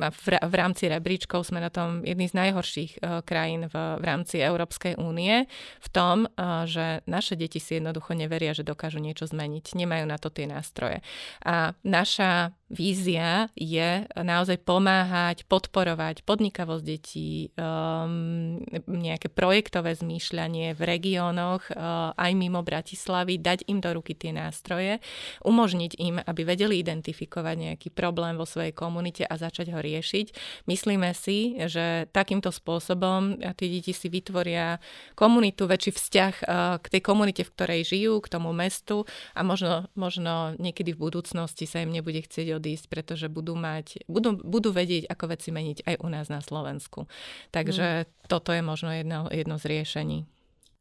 v 0.00 0.54
rámci 0.56 0.88
rebríčkov 0.88 1.52
sme 1.52 1.60
na 1.60 1.68
tom 1.68 2.00
jedni 2.00 2.32
z 2.32 2.34
najhorších 2.34 3.04
krajín 3.28 3.68
v 3.68 3.76
rámci 4.00 4.40
Európskej 4.40 4.96
únie 4.96 5.44
v 5.84 5.88
tom, 5.92 6.24
že 6.64 7.04
naše 7.10 7.34
deti 7.34 7.58
si 7.58 7.82
jednoducho 7.82 8.14
neveria, 8.14 8.54
že 8.54 8.62
dokážu 8.62 9.02
niečo 9.02 9.26
zmeniť. 9.26 9.74
Nemajú 9.74 10.04
na 10.06 10.16
to 10.22 10.30
tie 10.30 10.46
nástroje. 10.46 11.02
A 11.42 11.74
naša 11.82 12.54
vízia 12.70 13.50
je 13.58 14.06
naozaj 14.14 14.62
pomáhať, 14.62 15.42
podporovať 15.50 16.22
podnikavosť 16.22 16.84
detí, 16.86 17.50
um, 17.58 18.62
nejaké 18.86 19.26
projektové 19.26 19.98
zmýšľanie 19.98 20.78
v 20.78 20.80
regiónoch, 20.86 21.66
uh, 21.74 22.14
aj 22.14 22.30
mimo 22.38 22.62
Bratislavy, 22.62 23.42
dať 23.42 23.66
im 23.66 23.82
do 23.82 23.90
ruky 23.90 24.14
tie 24.14 24.30
nástroje, 24.30 25.02
umožniť 25.42 25.92
im, 25.98 26.22
aby 26.22 26.42
vedeli 26.46 26.78
identifikovať 26.78 27.56
nejaký 27.58 27.88
problém 27.90 28.38
vo 28.38 28.46
svojej 28.46 28.70
komunite 28.70 29.26
a 29.26 29.34
začať 29.34 29.74
ho 29.74 29.82
riešiť. 29.82 30.26
Myslíme 30.70 31.10
si, 31.10 31.58
že 31.66 32.06
takýmto 32.14 32.54
spôsobom 32.54 33.42
tie 33.58 33.66
deti 33.66 33.90
si 33.90 34.06
vytvoria 34.06 34.78
komunitu, 35.18 35.66
väčší 35.66 35.90
vzťah 35.90 36.34
uh, 36.46 36.78
k 36.78 36.86
tej 36.86 36.99
komunite, 37.00 37.42
v 37.42 37.52
ktorej 37.52 37.80
žijú, 37.88 38.20
k 38.20 38.30
tomu 38.30 38.54
mestu 38.54 39.08
a 39.34 39.40
možno, 39.42 39.88
možno 39.98 40.54
niekedy 40.56 40.94
v 40.94 41.02
budúcnosti 41.10 41.64
sa 41.66 41.82
im 41.82 41.90
nebude 41.90 42.22
chcieť 42.22 42.56
odísť, 42.56 42.86
pretože 42.86 43.26
budú 43.26 43.56
mať, 43.58 44.04
budú, 44.06 44.38
budú 44.40 44.70
vedieť, 44.70 45.08
ako 45.08 45.24
veci 45.34 45.50
meniť 45.50 45.84
aj 45.84 45.94
u 46.00 46.08
nás 46.08 46.26
na 46.28 46.44
Slovensku. 46.44 47.10
Takže 47.50 48.06
mm. 48.06 48.30
toto 48.30 48.54
je 48.54 48.62
možno 48.62 48.92
jedno, 48.94 49.26
jedno 49.32 49.56
z 49.56 49.64
riešení. 49.66 50.18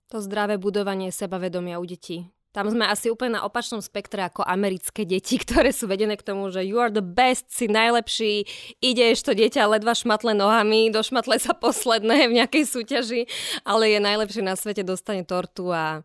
To 0.09 0.21
zdravé 0.21 0.57
budovanie 0.57 1.13
sebavedomia 1.13 1.77
u 1.77 1.85
detí. 1.85 2.25
Tam 2.59 2.67
sme 2.67 2.91
asi 2.91 3.07
úplne 3.07 3.39
na 3.39 3.47
opačnom 3.47 3.79
spektre 3.79 4.19
ako 4.19 4.43
americké 4.43 5.07
deti, 5.07 5.39
ktoré 5.47 5.71
sú 5.71 5.87
vedené 5.87 6.19
k 6.19 6.27
tomu, 6.27 6.51
že 6.51 6.59
you 6.67 6.75
are 6.75 6.91
the 6.91 6.99
best, 6.99 7.47
si 7.47 7.71
najlepší, 7.71 8.43
ideš 8.83 9.23
to 9.23 9.31
dieťa 9.31 9.63
ledva 9.63 9.95
šmatle 9.95 10.35
nohami, 10.35 10.91
došmatle 10.91 11.39
sa 11.39 11.55
posledné 11.55 12.27
v 12.27 12.43
nejakej 12.43 12.67
súťaži, 12.67 13.21
ale 13.63 13.95
je 13.95 13.99
najlepšie 14.03 14.43
na 14.43 14.59
svete, 14.59 14.83
dostane 14.83 15.23
tortu 15.23 15.71
a 15.71 16.03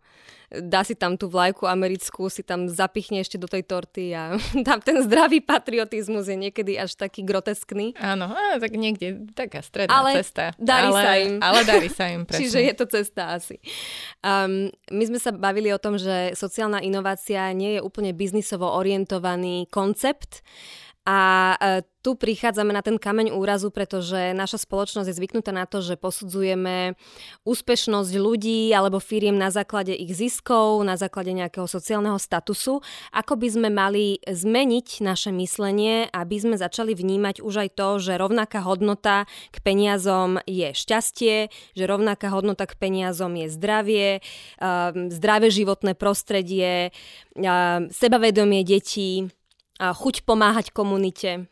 dá 0.62 0.86
si 0.86 0.94
tam 0.94 1.18
tú 1.18 1.26
vlajku 1.26 1.66
americkú, 1.66 2.30
si 2.30 2.44
tam 2.44 2.70
zapichne 2.70 3.24
ešte 3.24 3.40
do 3.40 3.48
tej 3.50 3.64
torty 3.66 4.14
a 4.14 4.36
tam 4.68 4.78
ten 4.78 5.02
zdravý 5.02 5.40
patriotizmus 5.42 6.30
je 6.30 6.36
niekedy 6.38 6.78
až 6.78 6.94
taký 6.94 7.26
groteskný. 7.26 7.96
Áno, 7.98 8.30
á, 8.30 8.60
tak 8.62 8.76
niekde 8.76 9.26
taká 9.34 9.64
stredná 9.64 10.04
ale 10.04 10.20
cesta. 10.22 10.52
Darí 10.60 10.90
ale, 10.92 11.00
sa 11.02 11.12
im. 11.18 11.34
Ale 11.42 11.60
darí 11.66 11.88
sa 11.90 12.04
im, 12.12 12.22
presne. 12.28 12.40
Čiže 12.46 12.58
je 12.60 12.74
to 12.76 12.86
cesta 12.86 13.22
asi. 13.34 13.56
Um, 14.22 14.70
my 14.92 15.04
sme 15.08 15.18
sa 15.18 15.34
bavili 15.34 15.74
o 15.74 15.80
tom, 15.80 15.98
že 15.98 16.36
sociálna 16.36 16.84
inovácia 16.84 17.50
nie 17.56 17.78
je 17.78 17.80
úplne 17.80 18.14
biznisovo 18.14 18.70
orientovaný 18.70 19.66
koncept, 19.72 20.44
a 21.04 21.52
e, 21.60 21.84
tu 22.00 22.16
prichádzame 22.16 22.72
na 22.72 22.80
ten 22.80 22.96
kameň 22.96 23.36
úrazu, 23.36 23.68
pretože 23.68 24.32
naša 24.32 24.60
spoločnosť 24.64 25.08
je 25.08 25.18
zvyknutá 25.20 25.52
na 25.52 25.68
to, 25.68 25.84
že 25.84 26.00
posudzujeme 26.00 26.96
úspešnosť 27.44 28.12
ľudí 28.16 28.72
alebo 28.72 29.00
firiem 29.00 29.36
na 29.36 29.52
základe 29.52 29.92
ich 29.92 30.16
ziskov, 30.16 30.80
na 30.80 30.96
základe 30.96 31.36
nejakého 31.36 31.68
sociálneho 31.68 32.16
statusu. 32.16 32.80
Ako 33.12 33.36
by 33.36 33.48
sme 33.52 33.68
mali 33.68 34.16
zmeniť 34.24 35.04
naše 35.04 35.28
myslenie, 35.32 36.08
aby 36.08 36.36
sme 36.40 36.56
začali 36.56 36.96
vnímať 36.96 37.44
už 37.44 37.68
aj 37.68 37.70
to, 37.76 37.88
že 38.00 38.16
rovnaká 38.16 38.64
hodnota 38.64 39.28
k 39.52 39.60
peniazom 39.60 40.40
je 40.48 40.72
šťastie, 40.72 41.52
že 41.76 41.84
rovnaká 41.84 42.32
hodnota 42.32 42.64
k 42.64 42.80
peniazom 42.80 43.32
je 43.36 43.52
zdravie, 43.52 44.08
e, 44.56 44.68
zdravé 45.12 45.52
životné 45.52 45.96
prostredie, 45.96 46.88
e, 46.88 47.48
sebavedomie 47.92 48.64
detí, 48.64 49.28
a 49.78 49.94
chuť 49.94 50.22
pomáhať 50.22 50.70
komunite. 50.70 51.50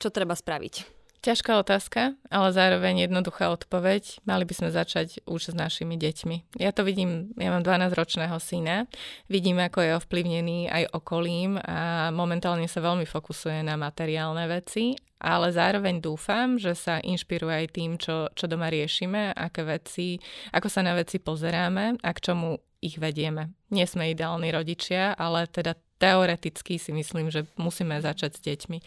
Čo 0.00 0.08
treba 0.10 0.32
spraviť? 0.32 1.00
Ťažká 1.20 1.60
otázka, 1.60 2.16
ale 2.32 2.48
zároveň 2.48 3.04
jednoduchá 3.04 3.52
odpoveď. 3.52 4.24
Mali 4.24 4.48
by 4.48 4.54
sme 4.56 4.70
začať 4.72 5.20
už 5.28 5.52
s 5.52 5.54
našimi 5.54 6.00
deťmi. 6.00 6.56
Ja 6.56 6.72
to 6.72 6.80
vidím, 6.80 7.36
ja 7.36 7.52
mám 7.52 7.60
12-ročného 7.60 8.40
syna, 8.40 8.88
vidím, 9.28 9.60
ako 9.60 9.84
je 9.84 9.90
ovplyvnený 10.00 10.72
aj 10.72 10.96
okolím 10.96 11.60
a 11.60 12.08
momentálne 12.08 12.64
sa 12.64 12.80
veľmi 12.80 13.04
fokusuje 13.04 13.60
na 13.60 13.76
materiálne 13.76 14.48
veci, 14.48 14.96
ale 15.20 15.52
zároveň 15.52 16.00
dúfam, 16.00 16.56
že 16.56 16.72
sa 16.72 17.04
inšpiruje 17.04 17.52
aj 17.52 17.68
tým, 17.68 18.00
čo, 18.00 18.32
čo 18.32 18.48
doma 18.48 18.72
riešime, 18.72 19.36
aké 19.36 19.60
veci, 19.68 20.16
ako 20.56 20.72
sa 20.72 20.80
na 20.80 20.96
veci 20.96 21.20
pozeráme 21.20 22.00
a 22.00 22.10
k 22.16 22.32
čomu 22.32 22.56
ich 22.80 22.96
vedieme. 22.96 23.52
Nie 23.68 23.84
sme 23.84 24.08
ideálni 24.08 24.48
rodičia, 24.48 25.12
ale 25.20 25.44
teda 25.52 25.76
teoreticky 26.00 26.80
si 26.80 26.96
myslím, 26.96 27.28
že 27.28 27.44
musíme 27.60 28.00
začať 28.00 28.40
s 28.40 28.40
deťmi. 28.40 28.78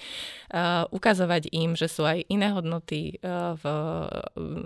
Uh, 0.50 0.90
ukazovať 0.90 1.54
im, 1.54 1.78
že 1.78 1.86
sú 1.86 2.02
aj 2.10 2.26
iné 2.26 2.50
hodnoty 2.50 3.22
uh, 3.22 3.54
v, 3.54 3.64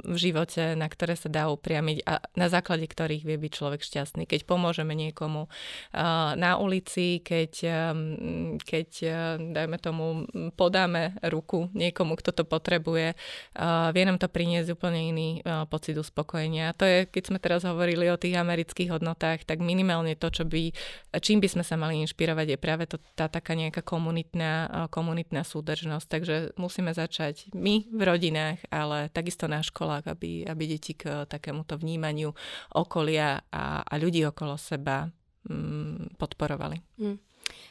v 0.07 0.15
živote, 0.15 0.79
na 0.79 0.87
ktoré 0.87 1.19
sa 1.19 1.27
dá 1.27 1.51
upriamiť 1.51 2.07
a 2.07 2.23
na 2.39 2.47
základe 2.47 2.87
ktorých 2.87 3.27
vie 3.27 3.35
byť 3.35 3.51
človek 3.51 3.83
šťastný. 3.83 4.23
Keď 4.23 4.47
pomôžeme 4.47 4.95
niekomu 4.95 5.51
uh, 5.51 6.33
na 6.39 6.55
ulici, 6.55 7.19
keď, 7.19 7.51
um, 7.91 8.55
keď 8.63 8.89
uh, 9.03 9.11
dajme 9.35 9.77
tomu, 9.83 10.23
podáme 10.55 11.19
ruku 11.27 11.67
niekomu, 11.75 12.15
kto 12.15 12.31
to 12.31 12.43
potrebuje, 12.47 13.19
uh, 13.59 13.91
vie 13.91 14.03
nám 14.07 14.23
to 14.23 14.31
priniesť 14.31 14.71
úplne 14.71 15.11
iný 15.11 15.29
uh, 15.43 15.67
pocit 15.67 15.99
uspokojenia. 15.99 16.71
A 16.71 16.77
to 16.77 16.87
je, 16.87 17.11
keď 17.11 17.23
sme 17.27 17.43
teraz 17.43 17.67
hovorili 17.67 18.07
o 18.07 18.15
tých 18.15 18.39
amerických 18.39 18.95
hodnotách, 18.95 19.43
tak 19.43 19.59
minimálne 19.59 20.15
to, 20.15 20.31
čo 20.31 20.47
by, 20.47 20.71
čím 21.19 21.43
by 21.43 21.49
sme 21.51 21.63
sa 21.67 21.75
mali 21.75 21.99
inšpirovať 22.05 22.36
podporovať, 22.37 22.53
je 22.53 22.57
práve 22.57 22.85
to, 22.85 22.97
tá 23.17 23.25
taká 23.25 23.57
nejaká 23.57 23.81
komunitná, 23.81 24.87
komunitná 24.93 25.41
súdržnosť. 25.41 26.07
Takže 26.07 26.35
musíme 26.57 26.93
začať 26.93 27.49
my 27.57 27.89
v 27.89 28.01
rodinách, 28.05 28.61
ale 28.69 29.09
takisto 29.09 29.49
na 29.49 29.65
školách, 29.65 30.05
aby, 30.05 30.45
aby 30.45 30.63
deti 30.69 30.93
k 30.93 31.25
takémuto 31.25 31.81
vnímaniu 31.81 32.33
okolia 32.77 33.41
a, 33.49 33.81
a 33.81 33.93
ľudí 33.97 34.21
okolo 34.29 34.53
seba 34.61 35.09
mm, 35.49 36.19
podporovali. 36.21 36.77
Mm. 37.01 37.17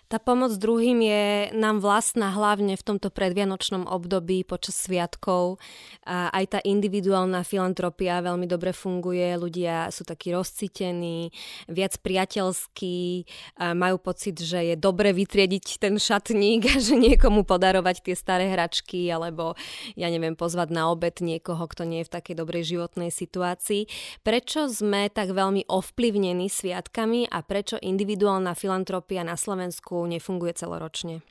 Tá 0.07 0.23
pomoc 0.23 0.55
druhým 0.55 1.03
je 1.03 1.51
nám 1.51 1.83
vlastná 1.83 2.31
hlavne 2.31 2.79
v 2.79 2.87
tomto 2.87 3.11
predvianočnom 3.11 3.91
období 3.91 4.47
počas 4.47 4.79
sviatkov. 4.79 5.59
A 6.07 6.31
aj 6.31 6.45
tá 6.47 6.59
individuálna 6.63 7.43
filantropia 7.43 8.23
veľmi 8.23 8.47
dobre 8.47 8.71
funguje, 8.71 9.35
ľudia 9.35 9.91
sú 9.91 10.07
takí 10.07 10.31
rozcitení, 10.31 11.35
viac 11.67 11.99
priateľskí, 11.99 13.27
majú 13.75 13.97
pocit, 13.99 14.39
že 14.39 14.63
je 14.71 14.77
dobre 14.79 15.11
vytriediť 15.11 15.83
ten 15.83 15.99
šatník 15.99 16.71
a 16.71 16.79
že 16.79 16.95
niekomu 16.95 17.43
podarovať 17.43 18.07
tie 18.07 18.15
staré 18.15 18.47
hračky 18.55 19.11
alebo 19.11 19.59
ja 19.99 20.07
neviem, 20.07 20.39
pozvať 20.39 20.71
na 20.71 20.87
obed 20.87 21.19
niekoho, 21.19 21.67
kto 21.67 21.83
nie 21.83 22.07
je 22.07 22.09
v 22.09 22.15
takej 22.15 22.35
dobrej 22.39 22.63
životnej 22.79 23.11
situácii. 23.11 23.91
Prečo 24.23 24.71
sme 24.71 25.11
tak 25.11 25.35
veľmi 25.35 25.67
ovplyvnení 25.67 26.47
sviatkami 26.47 27.27
a 27.27 27.43
prečo 27.43 27.75
individuálna 27.83 28.55
filantropia 28.55 29.27
na 29.27 29.35
Slovensku 29.35 29.96
Slovensku 29.97 30.13
nefunguje 30.13 30.53
celoročne? 30.53 31.25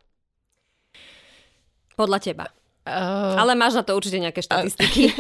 Podľa 1.94 2.20
teba. 2.20 2.46
Uh, 2.86 3.34
Ale 3.34 3.58
máš 3.58 3.74
na 3.74 3.82
to 3.82 3.98
určite 3.98 4.22
nejaké 4.22 4.42
štatistiky. 4.46 5.10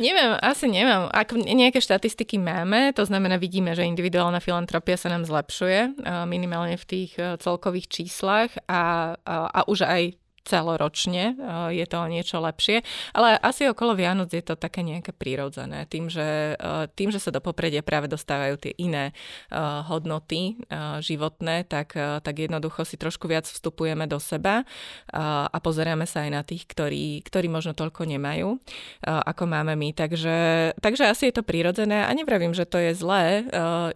neviem, 0.00 0.32
asi 0.40 0.64
neviem. 0.64 1.04
Ak 1.12 1.36
nejaké 1.36 1.76
štatistiky 1.84 2.40
máme, 2.40 2.96
to 2.96 3.04
znamená, 3.04 3.36
vidíme, 3.36 3.76
že 3.76 3.84
individuálna 3.84 4.40
filantropia 4.40 4.96
sa 4.96 5.12
nám 5.12 5.28
zlepšuje, 5.28 6.00
uh, 6.00 6.24
minimálne 6.24 6.80
v 6.80 6.84
tých 6.88 7.12
celkových 7.20 7.92
číslach 7.92 8.48
a, 8.64 9.12
a, 9.20 9.34
a 9.52 9.60
už 9.68 9.84
aj 9.84 10.16
celoročne, 10.44 11.36
eh, 11.36 11.82
je 11.82 11.86
to 11.86 11.98
niečo 12.08 12.40
lepšie, 12.40 12.82
ale 13.12 13.36
asi 13.40 13.68
okolo 13.68 13.92
Vianoc 13.94 14.32
je 14.32 14.42
to 14.42 14.56
také 14.56 14.80
nejaké 14.80 15.12
prírodzené, 15.12 15.84
tým, 15.86 16.08
že, 16.08 16.56
eh, 16.56 16.84
tým, 16.96 17.12
že 17.12 17.20
sa 17.20 17.30
do 17.30 17.40
popredia 17.44 17.84
práve 17.84 18.08
dostávajú 18.08 18.56
tie 18.56 18.72
iné 18.80 19.12
eh, 19.12 19.56
hodnoty 19.86 20.62
životné, 21.00 21.66
tak, 21.66 21.94
tak 21.96 22.34
jednoducho 22.36 22.86
si 22.86 22.96
trošku 22.96 23.26
viac 23.26 23.44
vstupujeme 23.46 24.06
do 24.06 24.22
seba 24.22 24.62
a 25.10 25.56
pozeráme 25.58 26.06
sa 26.06 26.24
aj 26.26 26.30
na 26.30 26.42
tých, 26.46 26.64
ktorí, 26.70 27.20
ktorí 27.26 27.50
možno 27.50 27.74
toľko 27.74 28.06
nemajú, 28.06 28.56
ako 29.04 29.44
máme 29.46 29.74
my. 29.74 29.90
Takže, 29.92 30.38
takže 30.78 31.10
asi 31.10 31.30
je 31.30 31.34
to 31.40 31.46
prírodzené 31.46 32.06
a 32.06 32.10
nevravím, 32.14 32.54
že 32.54 32.68
to 32.68 32.78
je 32.78 32.92
zlé, 32.94 33.46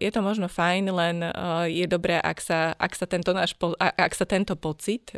je 0.02 0.10
to 0.10 0.20
možno 0.20 0.50
fajn, 0.50 0.84
len 0.90 1.16
je 1.70 1.86
dobré, 1.86 2.18
ak 2.18 2.38
sa, 2.42 2.74
ak 2.74 2.92
sa, 2.94 3.06
tento, 3.06 3.30
náš, 3.30 3.54
ak 3.78 4.12
sa 4.14 4.26
tento 4.26 4.58
pocit 4.58 5.14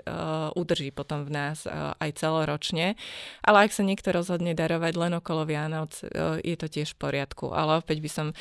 udrží 0.56 0.92
potom 0.92 1.15
potom 1.16 1.24
v 1.24 1.32
nás 1.32 1.64
e, 1.64 1.72
aj 1.72 2.10
celoročne. 2.20 3.00
Ale 3.40 3.64
ak 3.64 3.72
sa 3.72 3.80
niekto 3.80 4.12
rozhodne 4.12 4.52
darovať 4.52 4.92
len 5.00 5.12
okolo 5.16 5.48
Vianoc, 5.48 5.96
e, 6.04 6.44
je 6.44 6.56
to 6.60 6.68
tiež 6.68 6.92
v 6.92 7.00
poriadku. 7.00 7.56
Ale 7.56 7.80
opäť 7.80 8.04
by 8.04 8.10
som 8.12 8.26
e, 8.30 8.34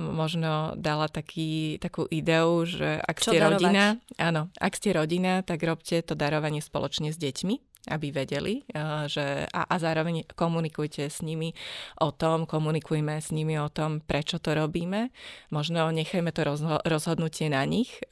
možno 0.00 0.72
dala 0.80 1.12
taký, 1.12 1.76
takú 1.76 2.08
ideu, 2.08 2.64
že 2.64 3.04
ak 3.04 3.20
Čo 3.20 3.36
ste 3.36 3.38
darovať? 3.44 3.60
rodina, 3.60 3.84
áno, 4.16 4.48
ak 4.56 4.72
ste 4.72 4.96
rodina, 4.96 5.44
tak 5.44 5.60
robte 5.60 6.00
to 6.00 6.16
darovanie 6.16 6.64
spoločne 6.64 7.12
s 7.12 7.20
deťmi 7.20 7.68
aby 7.80 8.12
vedeli, 8.12 8.60
že, 9.08 9.48
a, 9.48 9.64
a 9.64 9.74
zároveň 9.80 10.28
komunikujte 10.36 11.08
s 11.08 11.24
nimi 11.24 11.56
o 12.04 12.12
tom, 12.12 12.44
komunikujme 12.44 13.16
s 13.16 13.32
nimi 13.32 13.56
o 13.56 13.72
tom, 13.72 14.04
prečo 14.04 14.36
to 14.36 14.52
robíme. 14.52 15.08
Možno 15.48 15.88
nechajme 15.88 16.28
to 16.28 16.44
rozhodnutie 16.84 17.48
na 17.48 17.64
nich, 17.64 18.04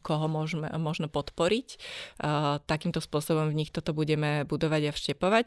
koho 0.00 0.26
môžeme, 0.26 0.66
možno 0.80 1.12
podporiť. 1.12 1.76
Uh, 2.16 2.56
takýmto 2.64 3.04
spôsobom 3.04 3.52
v 3.52 3.58
nich 3.62 3.70
toto 3.70 3.92
budeme 3.92 4.48
budovať 4.48 4.82
a 4.88 4.92
vštepovať. 4.96 5.46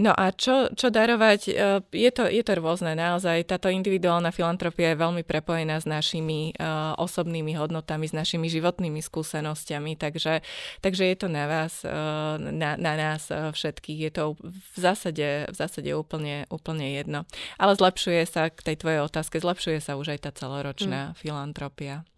No 0.00 0.16
a 0.16 0.32
čo, 0.32 0.72
čo 0.72 0.88
darovať? 0.88 1.40
Uh, 1.52 1.84
je, 1.92 2.08
to, 2.08 2.24
je 2.24 2.40
to 2.40 2.52
rôzne. 2.56 2.96
Naozaj 2.96 3.44
táto 3.44 3.68
individuálna 3.68 4.32
filantropia 4.32 4.96
je 4.96 5.02
veľmi 5.04 5.22
prepojená 5.22 5.76
s 5.78 5.86
našimi 5.86 6.56
uh, 6.56 6.96
osobnými 6.96 7.52
hodnotami, 7.60 8.08
s 8.08 8.16
našimi 8.16 8.48
životnými 8.48 9.04
skúsenostiami, 9.04 10.00
takže, 10.00 10.40
takže 10.80 11.04
je 11.04 11.16
to 11.20 11.28
na 11.28 11.44
vás, 11.44 11.84
uh, 11.84 12.40
na, 12.40 12.80
na 12.80 12.92
nás 12.96 13.28
všetkých. 13.28 13.98
Je 14.08 14.12
to 14.16 14.24
v 14.40 14.76
zásade, 14.80 15.52
v 15.52 15.56
zásade 15.56 15.92
úplne, 15.92 16.48
úplne 16.48 16.88
jedno. 16.96 17.28
Ale 17.60 17.76
zlepšuje 17.76 18.22
sa 18.24 18.48
k 18.48 18.72
tej 18.72 18.76
tvojej 18.80 19.00
otázke, 19.04 19.36
zlepšuje 19.38 19.78
sa 19.84 20.00
už 20.00 20.16
aj 20.16 20.20
tá 20.24 20.30
celoročná 20.32 21.12
mm. 21.12 21.14
filantropia. 21.20 22.08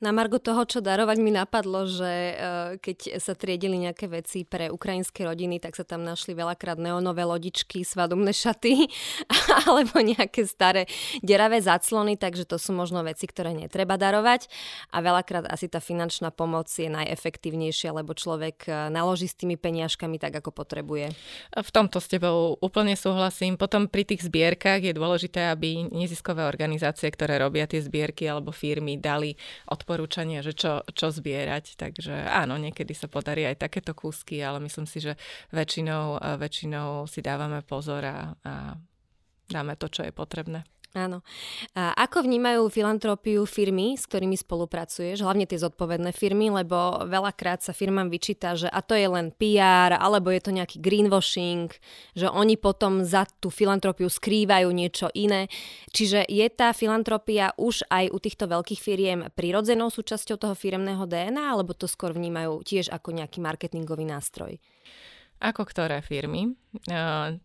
Na 0.00 0.16
margo 0.16 0.40
toho, 0.40 0.64
čo 0.64 0.80
darovať 0.80 1.20
mi 1.20 1.28
napadlo, 1.28 1.84
že 1.84 2.32
uh, 2.32 2.80
keď 2.80 3.20
sa 3.20 3.36
triedili 3.36 3.76
nejaké 3.76 4.08
veci 4.08 4.48
pre 4.48 4.72
ukrajinské 4.72 5.28
rodiny, 5.28 5.60
tak 5.60 5.76
sa 5.76 5.84
tam 5.84 6.08
našli 6.08 6.32
veľakrát 6.32 6.80
neonové 6.80 7.28
lodičky, 7.28 7.84
svadobné 7.84 8.32
šaty 8.32 8.88
alebo 9.68 10.00
nejaké 10.00 10.48
staré 10.48 10.88
deravé 11.20 11.60
zaclony, 11.60 12.16
takže 12.16 12.48
to 12.48 12.56
sú 12.56 12.72
možno 12.72 13.04
veci, 13.04 13.28
ktoré 13.28 13.52
netreba 13.52 14.00
darovať 14.00 14.48
a 14.88 15.04
veľakrát 15.04 15.44
asi 15.52 15.68
tá 15.68 15.84
finančná 15.84 16.32
pomoc 16.32 16.72
je 16.72 16.88
najefektívnejšia, 16.88 17.92
lebo 17.92 18.16
človek 18.16 18.72
e, 18.72 18.88
naloží 18.88 19.28
s 19.28 19.36
tými 19.36 19.60
peniažkami 19.60 20.16
tak, 20.16 20.40
ako 20.40 20.48
potrebuje. 20.48 21.12
V 21.60 21.70
tomto 21.76 22.00
s 22.00 22.08
tebou 22.08 22.56
úplne 22.64 22.96
súhlasím. 22.96 23.60
Potom 23.60 23.84
pri 23.84 24.08
tých 24.08 24.24
zbierkach 24.24 24.80
je 24.80 24.96
dôležité, 24.96 25.52
aby 25.52 25.92
neziskové 25.92 26.48
organizácie, 26.48 27.12
ktoré 27.12 27.36
robia 27.36 27.68
tie 27.68 27.84
zbierky 27.84 28.24
alebo 28.24 28.48
firmy, 28.48 28.96
dali 28.96 29.36
od 29.68 29.89
odporúčania, 29.90 30.38
že 30.38 30.54
čo, 30.54 30.86
čo 30.94 31.10
zbierať. 31.10 31.74
Takže 31.74 32.14
áno, 32.30 32.54
niekedy 32.54 32.94
sa 32.94 33.10
podarí 33.10 33.42
aj 33.42 33.66
takéto 33.66 33.90
kúsky, 33.90 34.38
ale 34.38 34.62
myslím 34.62 34.86
si, 34.86 35.02
že 35.02 35.18
väčšinou, 35.50 36.22
väčšinou 36.38 37.10
si 37.10 37.18
dávame 37.18 37.66
pozor 37.66 38.06
a, 38.06 38.38
a 38.46 38.78
dáme 39.50 39.74
to, 39.74 39.90
čo 39.90 40.06
je 40.06 40.14
potrebné. 40.14 40.62
Áno. 40.90 41.22
A 41.78 41.94
ako 41.94 42.26
vnímajú 42.26 42.66
filantropiu 42.66 43.46
firmy, 43.46 43.94
s 43.94 44.10
ktorými 44.10 44.34
spolupracuješ, 44.34 45.22
hlavne 45.22 45.46
tie 45.46 45.62
zodpovedné 45.62 46.10
firmy, 46.10 46.50
lebo 46.50 47.06
veľakrát 47.06 47.62
sa 47.62 47.70
firmám 47.70 48.10
vyčíta, 48.10 48.58
že 48.58 48.66
a 48.66 48.82
to 48.82 48.98
je 48.98 49.06
len 49.06 49.30
PR, 49.30 49.94
alebo 49.94 50.34
je 50.34 50.42
to 50.42 50.50
nejaký 50.50 50.82
greenwashing, 50.82 51.70
že 52.18 52.26
oni 52.26 52.58
potom 52.58 53.06
za 53.06 53.22
tú 53.38 53.54
filantropiu 53.54 54.10
skrývajú 54.10 54.66
niečo 54.74 55.06
iné. 55.14 55.46
Čiže 55.94 56.26
je 56.26 56.46
tá 56.50 56.74
filantropia 56.74 57.54
už 57.54 57.86
aj 57.86 58.10
u 58.10 58.18
týchto 58.18 58.50
veľkých 58.50 58.80
firiem 58.82 59.20
prirodzenou 59.30 59.94
súčasťou 59.94 60.42
toho 60.42 60.58
firemného 60.58 61.06
DNA, 61.06 61.54
alebo 61.54 61.70
to 61.70 61.86
skôr 61.86 62.10
vnímajú 62.10 62.66
tiež 62.66 62.90
ako 62.90 63.14
nejaký 63.14 63.38
marketingový 63.38 64.10
nástroj? 64.10 64.58
Ako 65.40 65.64
ktoré 65.64 66.04
firmy? 66.04 66.52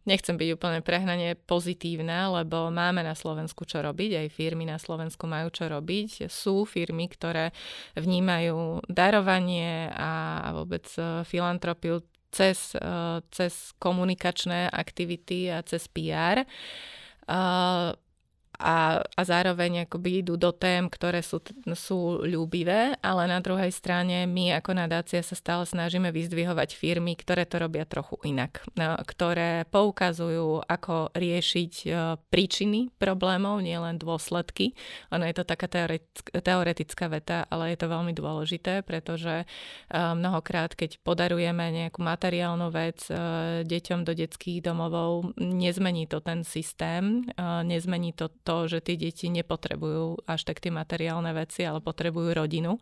Nechcem 0.04 0.36
byť 0.36 0.50
úplne 0.52 0.84
prehnane 0.84 1.40
pozitívna, 1.48 2.28
lebo 2.28 2.68
máme 2.68 3.00
na 3.00 3.16
Slovensku 3.16 3.64
čo 3.64 3.80
robiť, 3.80 4.20
aj 4.20 4.36
firmy 4.36 4.68
na 4.68 4.76
Slovensku 4.76 5.24
majú 5.24 5.48
čo 5.48 5.72
robiť. 5.72 6.28
Sú 6.28 6.68
firmy, 6.68 7.08
ktoré 7.08 7.56
vnímajú 7.96 8.84
darovanie 8.92 9.88
a 9.96 10.44
vôbec 10.60 10.84
filantropiu 11.24 12.04
cez, 12.36 12.76
cez 13.32 13.54
komunikačné 13.80 14.68
aktivity 14.76 15.48
a 15.56 15.64
cez 15.64 15.88
PR 15.88 16.44
a, 18.60 19.04
a 19.04 19.22
zároveň 19.22 19.86
akoby 19.86 20.24
idú 20.24 20.40
do 20.40 20.52
tém, 20.56 20.88
ktoré 20.88 21.20
sú, 21.20 21.44
sú 21.76 22.24
ľúbivé, 22.24 22.96
ale 23.04 23.24
na 23.28 23.40
druhej 23.44 23.72
strane 23.72 24.24
my 24.26 24.56
ako 24.60 24.72
nadácia 24.76 25.20
sa 25.20 25.36
stále 25.36 25.68
snažíme 25.68 26.12
vyzdvihovať 26.12 26.76
firmy, 26.76 27.20
ktoré 27.20 27.44
to 27.44 27.60
robia 27.60 27.84
trochu 27.84 28.16
inak, 28.24 28.64
no, 28.80 28.96
ktoré 29.04 29.68
poukazujú, 29.68 30.64
ako 30.66 31.12
riešiť 31.12 31.74
e, 31.84 31.88
príčiny 32.32 32.96
problémov, 32.96 33.60
nielen 33.60 34.00
dôsledky. 34.00 34.74
Ono 35.12 35.24
je 35.28 35.36
to 35.36 35.44
taká 35.44 35.68
teoretická 36.40 37.06
veta, 37.12 37.44
ale 37.52 37.76
je 37.76 37.78
to 37.84 37.92
veľmi 37.92 38.14
dôležité, 38.16 38.82
pretože 38.88 39.44
e, 39.44 39.46
mnohokrát, 39.92 40.74
keď 40.74 41.02
podarujeme 41.04 41.72
nejakú 41.72 42.00
materiálnu 42.00 42.72
vec 42.72 43.04
e, 43.12 43.16
deťom 43.68 44.08
do 44.08 44.14
detských 44.16 44.64
domovov, 44.64 45.36
nezmení 45.40 46.08
to 46.08 46.24
ten 46.24 46.48
systém, 46.48 47.28
nezmení 47.66 48.14
to 48.14 48.30
to, 48.46 48.70
že 48.70 48.86
tie 48.86 48.94
deti 48.94 49.34
nepotrebujú 49.34 50.30
až 50.30 50.46
tak 50.46 50.62
tie 50.62 50.70
materiálne 50.70 51.34
veci, 51.34 51.66
ale 51.66 51.82
potrebujú 51.82 52.38
rodinu. 52.38 52.78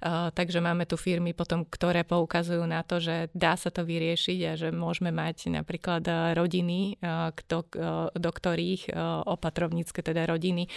Uh, 0.00 0.32
takže 0.32 0.64
máme 0.64 0.88
tu 0.88 0.96
firmy 0.96 1.36
potom, 1.36 1.68
ktoré 1.68 2.08
poukazujú 2.08 2.64
na 2.64 2.80
to, 2.80 2.96
že 2.96 3.28
dá 3.36 3.60
sa 3.60 3.68
to 3.68 3.84
vyriešiť 3.84 4.38
a 4.48 4.52
že 4.56 4.68
môžeme 4.72 5.12
mať 5.12 5.52
napríklad 5.52 6.32
rodiny, 6.32 6.96
uh, 7.04 7.28
kto, 7.36 7.68
uh, 7.76 8.08
do 8.16 8.30
ktorých 8.32 8.94
opatrovnícke 9.26 10.00
teda 10.00 10.24
rodiny, 10.24 10.70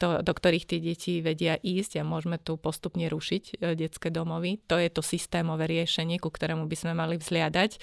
do 0.00 0.32
ktorých 0.32 0.64
tie 0.64 0.78
deti 0.80 1.18
vedia 1.20 1.58
ísť 1.60 2.00
a 2.00 2.06
môžeme 2.06 2.40
tu 2.40 2.56
postupne 2.56 3.04
rušiť 3.10 3.60
detské 3.74 4.08
domovy. 4.08 4.62
To 4.70 4.78
je 4.78 4.88
to 4.88 5.02
systémové 5.02 5.66
riešenie, 5.68 6.22
ku 6.22 6.30
ktorému 6.30 6.64
by 6.70 6.76
sme 6.78 6.92
mali 6.94 7.18
vzliadať. 7.18 7.76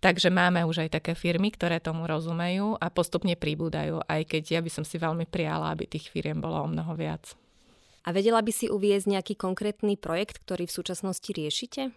Takže 0.00 0.30
máme 0.30 0.64
už 0.64 0.86
aj 0.86 1.00
také 1.00 1.12
firmy, 1.12 1.50
ktoré 1.50 1.82
tomu 1.82 2.06
rozumejú 2.06 2.78
a 2.78 2.86
postupne 2.88 3.34
pribúdajú, 3.34 4.00
aj 4.06 4.22
keď 4.30 4.42
ja 4.56 4.60
by 4.64 4.70
som 4.70 4.84
si 4.86 4.93
si 4.94 5.02
veľmi 5.02 5.26
prijala, 5.26 5.74
aby 5.74 5.90
tých 5.90 6.06
firiem 6.06 6.38
bolo 6.38 6.62
o 6.62 6.70
mnoho 6.70 6.94
viac. 6.94 7.34
A 8.06 8.14
vedela 8.14 8.38
by 8.38 8.52
si 8.54 8.70
uviezť 8.70 9.10
nejaký 9.10 9.34
konkrétny 9.34 9.98
projekt, 9.98 10.38
ktorý 10.46 10.70
v 10.70 10.76
súčasnosti 10.78 11.26
riešite? 11.26 11.90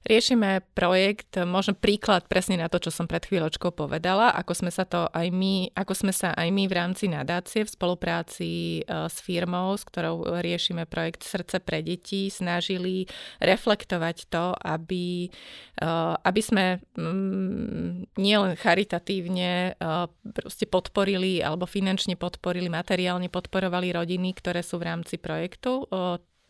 Riešime 0.00 0.64
projekt, 0.72 1.36
možno 1.44 1.76
príklad 1.76 2.24
presne 2.24 2.56
na 2.56 2.72
to, 2.72 2.80
čo 2.80 2.88
som 2.88 3.04
pred 3.04 3.20
chvíľočkou 3.20 3.68
povedala, 3.68 4.32
ako 4.32 4.56
sme 4.56 4.72
sa 4.72 4.88
to 4.88 5.04
aj 5.12 5.28
my, 5.28 5.68
ako 5.76 5.92
sme 5.92 6.08
sa 6.08 6.32
aj 6.32 6.48
my 6.48 6.64
v 6.64 6.72
rámci 6.72 7.04
nadácie 7.04 7.68
v 7.68 7.74
spolupráci 7.76 8.80
e, 8.80 8.82
s 8.88 9.20
firmou, 9.20 9.76
s 9.76 9.84
ktorou 9.84 10.40
riešime 10.40 10.88
projekt 10.88 11.28
Srdce 11.28 11.60
pre 11.60 11.84
deti, 11.84 12.32
snažili 12.32 13.12
reflektovať 13.44 14.32
to, 14.32 14.56
aby, 14.56 15.28
e, 15.76 15.90
aby 16.16 16.40
sme 16.40 16.80
mm, 16.96 18.16
nielen 18.16 18.56
charitatívne 18.56 19.76
e, 19.76 20.64
podporili 20.64 21.44
alebo 21.44 21.68
finančne 21.68 22.16
podporili, 22.16 22.72
materiálne 22.72 23.28
podporovali 23.28 23.92
rodiny, 23.92 24.32
ktoré 24.32 24.64
sú 24.64 24.80
v 24.80 24.88
rámci 24.96 25.20
projektu 25.20 25.84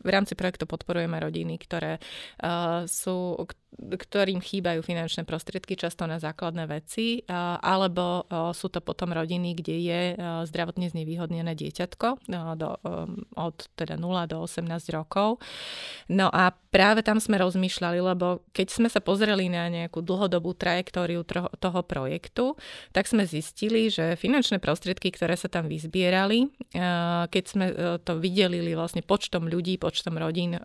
v 0.01 0.09
rámci 0.09 0.33
projektu 0.33 0.65
podporujeme 0.65 1.17
rodiny, 1.21 1.55
ktoré 1.61 1.97
uh, 1.97 2.83
sú, 2.89 3.37
ktorým 3.79 4.43
chýbajú 4.43 4.83
finančné 4.83 5.23
prostriedky 5.23 5.79
často 5.79 6.03
na 6.03 6.19
základné 6.19 6.67
veci, 6.67 7.23
alebo 7.63 8.27
sú 8.51 8.67
to 8.67 8.83
potom 8.83 9.15
rodiny, 9.15 9.55
kde 9.55 9.75
je 9.79 10.01
uh, 10.15 10.43
zdravotne 10.43 10.91
znevýhodnené 10.91 11.55
dieťatko 11.55 12.07
uh, 12.19 12.53
do, 12.59 12.75
um, 12.83 13.23
od 13.37 13.55
teda 13.79 13.95
0 13.95 14.27
do 14.27 14.43
18 14.43 14.67
rokov. 14.91 15.39
No 16.11 16.27
a 16.27 16.51
práve 16.51 17.03
tam 17.05 17.19
sme 17.23 17.39
rozmýšľali, 17.39 17.99
lebo 17.99 18.43
keď 18.51 18.67
sme 18.71 18.87
sa 18.91 18.99
pozreli 18.99 19.47
na 19.47 19.71
nejakú 19.71 20.03
dlhodobú 20.03 20.55
trajektóriu 20.55 21.23
toho, 21.27 21.79
projektu, 21.81 22.55
tak 22.95 23.09
sme 23.09 23.25
zistili, 23.25 23.91
že 23.91 24.15
finančné 24.15 24.61
prostriedky, 24.61 25.11
ktoré 25.11 25.35
sa 25.35 25.49
tam 25.51 25.65
vyzbierali, 25.67 26.47
keď 27.27 27.43
sme 27.43 27.65
to 28.05 28.21
videlili 28.21 28.77
vlastne 28.77 29.01
počtom 29.01 29.49
ľudí, 29.49 29.81
počtom 29.81 30.15
rodín, 30.15 30.55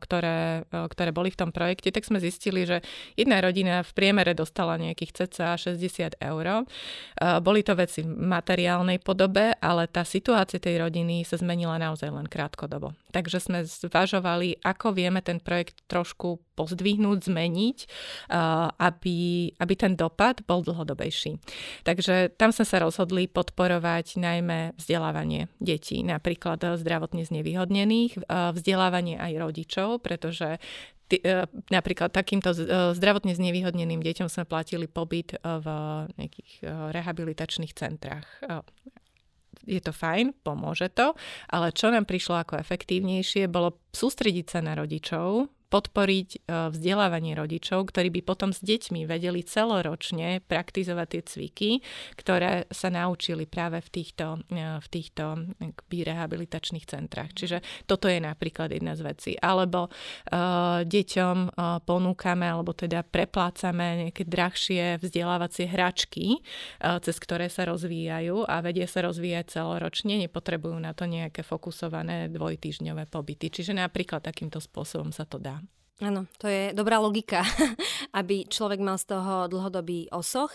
ktoré, 0.00 0.64
ktoré 0.68 1.10
boli 1.12 1.30
v 1.30 1.38
tom 1.38 1.50
projekte, 1.54 1.92
tak 1.92 2.08
sme 2.08 2.18
zistili, 2.18 2.51
že 2.68 2.84
jedna 3.16 3.40
rodina 3.40 3.80
v 3.80 3.90
priemere 3.96 4.36
dostala 4.36 4.76
nejakých 4.76 5.24
cca 5.24 5.56
60 5.56 6.20
eur. 6.20 6.44
Eh, 6.44 7.40
boli 7.40 7.64
to 7.64 7.72
veci 7.72 8.04
v 8.04 8.12
materiálnej 8.12 9.00
podobe, 9.00 9.56
ale 9.56 9.88
tá 9.88 10.04
situácia 10.04 10.60
tej 10.60 10.84
rodiny 10.84 11.24
sa 11.24 11.40
zmenila 11.40 11.80
naozaj 11.80 12.12
len 12.12 12.28
krátkodobo. 12.28 12.92
Takže 13.12 13.40
sme 13.40 13.64
zvažovali, 13.64 14.60
ako 14.64 14.96
vieme 14.96 15.20
ten 15.20 15.40
projekt 15.40 15.84
trošku 15.88 16.40
pozdvihnúť, 16.52 17.28
zmeniť, 17.28 17.78
aby, 18.76 19.18
aby 19.56 19.74
ten 19.76 19.96
dopad 19.96 20.44
bol 20.44 20.64
dlhodobejší. 20.64 21.36
Takže 21.84 22.32
tam 22.36 22.56
sme 22.56 22.64
sa 22.64 22.80
rozhodli 22.80 23.28
podporovať 23.28 24.16
najmä 24.16 24.76
vzdelávanie 24.80 25.52
detí, 25.60 26.00
napríklad 26.04 26.80
zdravotne 26.80 27.24
znevýhodnených, 27.24 28.24
vzdelávanie 28.28 28.82
vzdelávanie 28.82 29.14
aj 29.14 29.32
rodičov, 29.38 29.88
pretože 30.02 30.58
e, 31.20 31.44
napríklad 31.68 32.14
takýmto 32.14 32.56
e, 32.56 32.58
zdravotne 32.96 33.36
znevýhodneným 33.36 34.00
deťom 34.00 34.28
sme 34.32 34.48
platili 34.48 34.88
pobyt 34.88 35.34
e, 35.34 35.38
v 35.40 35.66
nejakých 36.16 36.52
rehabilitačných 36.92 37.72
centrách. 37.76 38.26
Je 39.62 39.78
to 39.78 39.94
fajn, 39.94 40.34
pomôže 40.42 40.90
to, 40.90 41.14
ale 41.52 41.70
čo 41.70 41.92
nám 41.92 42.08
prišlo 42.08 42.40
ako 42.40 42.58
efektívnejšie, 42.58 43.46
bolo 43.46 43.78
sústrediť 43.94 44.46
sa 44.48 44.58
na 44.58 44.74
rodičov, 44.74 45.46
podporiť 45.72 46.28
e, 46.36 46.38
vzdelávanie 46.68 47.32
rodičov, 47.32 47.88
ktorí 47.88 48.12
by 48.12 48.20
potom 48.20 48.52
s 48.52 48.60
deťmi 48.60 49.08
vedeli 49.08 49.40
celoročne 49.40 50.44
praktizovať 50.44 51.06
tie 51.08 51.22
cviky, 51.24 51.70
ktoré 52.20 52.68
sa 52.68 52.92
naučili 52.92 53.48
práve 53.48 53.80
v 53.80 53.88
týchto, 53.88 54.44
e, 54.52 54.60
v 54.76 54.86
týchto 54.92 55.48
rehabilitačných 55.88 56.84
centrách. 56.84 57.32
Čiže 57.32 57.88
toto 57.88 58.04
je 58.12 58.20
napríklad 58.20 58.76
jedna 58.76 58.92
z 58.92 59.02
vecí. 59.06 59.32
Alebo 59.38 59.88
deťom 60.82 61.36
ponúkame, 61.86 62.46
alebo 62.50 62.74
teda 62.74 63.06
preplácame 63.06 64.08
nejaké 64.08 64.26
drahšie 64.26 64.98
vzdelávacie 64.98 65.70
hračky, 65.70 66.42
cez 66.80 67.16
ktoré 67.22 67.46
sa 67.46 67.70
rozvíjajú 67.70 68.44
a 68.44 68.58
vedie 68.60 68.84
sa 68.90 69.06
rozvíjať 69.06 69.62
celoročne, 69.62 70.18
nepotrebujú 70.18 70.76
na 70.82 70.92
to 70.92 71.06
nejaké 71.06 71.46
fokusované 71.46 72.28
dvojtýždňové 72.34 73.06
pobyty. 73.06 73.48
Čiže 73.48 73.78
napríklad 73.78 74.26
takýmto 74.26 74.58
spôsobom 74.58 75.14
sa 75.14 75.22
to 75.22 75.38
dá. 75.38 75.61
Áno, 76.02 76.26
to 76.42 76.50
je 76.50 76.74
dobrá 76.74 76.98
logika, 76.98 77.46
aby 78.18 78.42
človek 78.50 78.82
mal 78.82 78.98
z 78.98 79.14
toho 79.14 79.46
dlhodobý 79.46 80.10
osoch. 80.10 80.50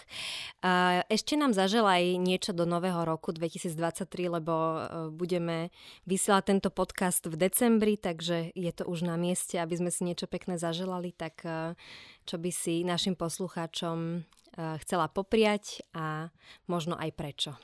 Ešte 1.07 1.39
nám 1.39 1.55
zaželaj 1.55 2.19
niečo 2.19 2.51
do 2.51 2.67
nového 2.67 3.07
roku 3.07 3.31
2023, 3.31 4.27
lebo 4.27 4.51
e, 4.51 4.79
budeme 5.15 5.71
vysielať 6.03 6.43
tento 6.51 6.67
podcast 6.67 7.23
v 7.31 7.39
decembri, 7.39 7.95
takže 7.95 8.51
je 8.59 8.71
to 8.75 8.91
už 8.91 9.07
na 9.07 9.15
mieste, 9.15 9.55
aby 9.55 9.79
sme 9.79 9.87
si 9.87 10.03
niečo 10.03 10.27
pekné 10.27 10.59
zaželali, 10.59 11.15
tak 11.15 11.39
e, 11.47 11.79
čo 12.27 12.35
by 12.35 12.51
si 12.51 12.83
našim 12.83 13.15
poslucháčom 13.15 13.97
e, 14.03 14.17
chcela 14.83 15.07
popriať 15.07 15.79
a 15.95 16.27
možno 16.67 16.99
aj 16.99 17.15
prečo. 17.15 17.55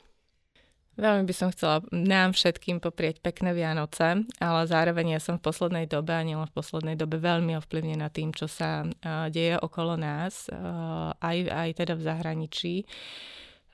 Veľmi 0.94 1.26
by 1.26 1.34
som 1.34 1.50
chcela 1.50 1.82
nám 1.90 2.38
všetkým 2.38 2.78
poprieť 2.78 3.18
pekné 3.18 3.50
Vianoce, 3.50 4.22
ale 4.38 4.60
zároveň 4.70 5.18
ja 5.18 5.20
som 5.20 5.42
v 5.42 5.46
poslednej 5.50 5.90
dobe, 5.90 6.14
a 6.14 6.22
nielen 6.22 6.46
v 6.46 6.54
poslednej 6.54 6.94
dobe, 6.94 7.18
veľmi 7.18 7.58
ovplyvnená 7.58 8.14
tým, 8.14 8.30
čo 8.30 8.46
sa 8.46 8.86
uh, 8.86 9.26
deje 9.26 9.58
okolo 9.58 9.98
nás, 9.98 10.46
uh, 10.54 11.10
aj, 11.18 11.36
aj 11.50 11.68
teda 11.82 11.94
v 11.98 12.02
zahraničí. 12.06 12.74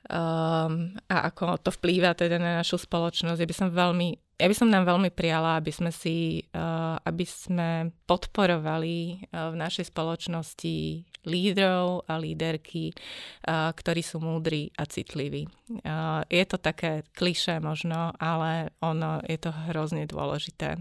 Um, 0.09 0.97
a 1.13 1.29
ako 1.29 1.61
to 1.61 1.69
vplýva 1.69 2.17
teda 2.17 2.41
na 2.41 2.57
našu 2.57 2.81
spoločnosť. 2.81 3.37
Ja 3.37 3.49
by 3.49 3.55
som 3.55 3.69
veľmi 3.69 4.30
ja 4.39 4.47
by 4.49 4.55
som 4.57 4.69
nám 4.71 4.89
veľmi 4.89 5.13
prijala, 5.13 5.59
aby 5.59 5.69
sme 5.69 5.93
si, 5.93 6.47
uh, 6.53 6.97
aby 7.05 7.25
sme 7.27 7.93
podporovali 8.09 9.27
uh, 9.29 9.53
v 9.53 9.55
našej 9.59 9.93
spoločnosti 9.93 11.05
lídrov 11.21 12.09
a 12.09 12.17
líderky, 12.17 12.89
uh, 12.89 13.69
ktorí 13.69 14.01
sú 14.01 14.17
múdri 14.17 14.73
a 14.77 14.89
citliví. 14.89 15.45
Je 16.27 16.43
to 16.51 16.59
také 16.59 17.07
klišé 17.15 17.63
možno, 17.63 18.11
ale 18.19 18.75
ono 18.83 19.23
je 19.23 19.39
to 19.39 19.55
hrozne 19.71 20.03
dôležité, 20.03 20.75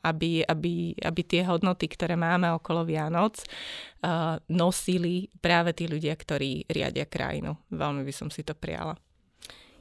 aby, 0.00 0.40
aby, 0.40 0.96
aby 0.96 1.20
tie 1.28 1.44
hodnoty, 1.44 1.92
ktoré 1.92 2.16
máme 2.16 2.48
okolo 2.56 2.88
Vianoc, 2.88 3.44
nosili 4.48 5.28
práve 5.44 5.76
tí 5.76 5.84
ľudia, 5.92 6.16
ktorí 6.16 6.64
riadia 6.72 7.04
krajinu. 7.04 7.52
Veľmi 7.68 8.00
by 8.00 8.14
som 8.16 8.32
si 8.32 8.40
to 8.48 8.56
prijala. 8.56 8.96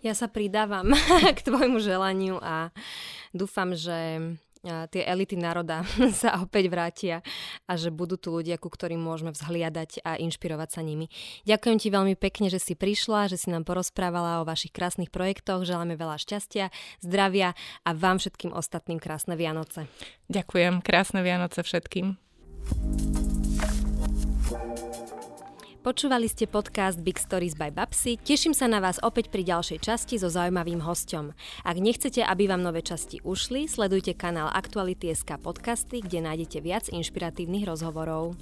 Ja 0.03 0.11
sa 0.11 0.27
pridávam 0.27 0.91
k 1.37 1.39
tvojmu 1.39 1.79
želaniu 1.79 2.37
a 2.43 2.75
dúfam, 3.31 3.71
že 3.71 4.19
tie 4.63 5.03
elity 5.03 5.35
národa 5.35 5.83
sa 6.23 6.39
opäť 6.39 6.71
vrátia 6.71 7.15
a 7.67 7.75
že 7.75 7.91
budú 7.91 8.15
tu 8.15 8.31
ľudia, 8.31 8.55
ku 8.55 8.71
ktorým 8.71 8.99
môžeme 8.99 9.35
vzhliadať 9.35 10.03
a 10.07 10.15
inšpirovať 10.15 10.69
sa 10.71 10.81
nimi. 10.81 11.11
Ďakujem 11.43 11.77
ti 11.79 11.87
veľmi 11.91 12.15
pekne, 12.15 12.47
že 12.47 12.63
si 12.63 12.73
prišla, 12.73 13.27
že 13.27 13.35
si 13.35 13.51
nám 13.51 13.67
porozprávala 13.67 14.39
o 14.39 14.47
vašich 14.47 14.71
krásnych 14.71 15.11
projektoch. 15.11 15.67
Želáme 15.67 15.99
veľa 15.99 16.15
šťastia, 16.15 16.71
zdravia 17.03 17.55
a 17.83 17.89
vám 17.91 18.23
všetkým 18.23 18.55
ostatným 18.55 19.03
krásne 19.03 19.35
Vianoce. 19.35 19.91
Ďakujem, 20.31 20.79
krásne 20.79 21.19
Vianoce 21.19 21.59
všetkým. 21.59 22.15
Počúvali 25.83 26.31
ste 26.31 26.47
podcast 26.47 27.03
Big 27.03 27.19
Stories 27.19 27.59
by 27.59 27.67
Babsy. 27.67 28.15
Teším 28.15 28.55
sa 28.55 28.71
na 28.71 28.79
vás 28.79 29.03
opäť 29.03 29.27
pri 29.27 29.43
ďalšej 29.43 29.83
časti 29.83 30.15
so 30.15 30.31
zaujímavým 30.31 30.79
hostom. 30.79 31.35
Ak 31.67 31.75
nechcete, 31.75 32.23
aby 32.23 32.47
vám 32.47 32.63
nové 32.63 32.79
časti 32.79 33.19
ušli, 33.19 33.67
sledujte 33.67 34.15
kanál 34.15 34.47
Aktuality.sk 34.55 35.35
podcasty, 35.43 35.99
kde 35.99 36.23
nájdete 36.23 36.63
viac 36.63 36.87
inšpiratívnych 36.87 37.67
rozhovorov. 37.67 38.39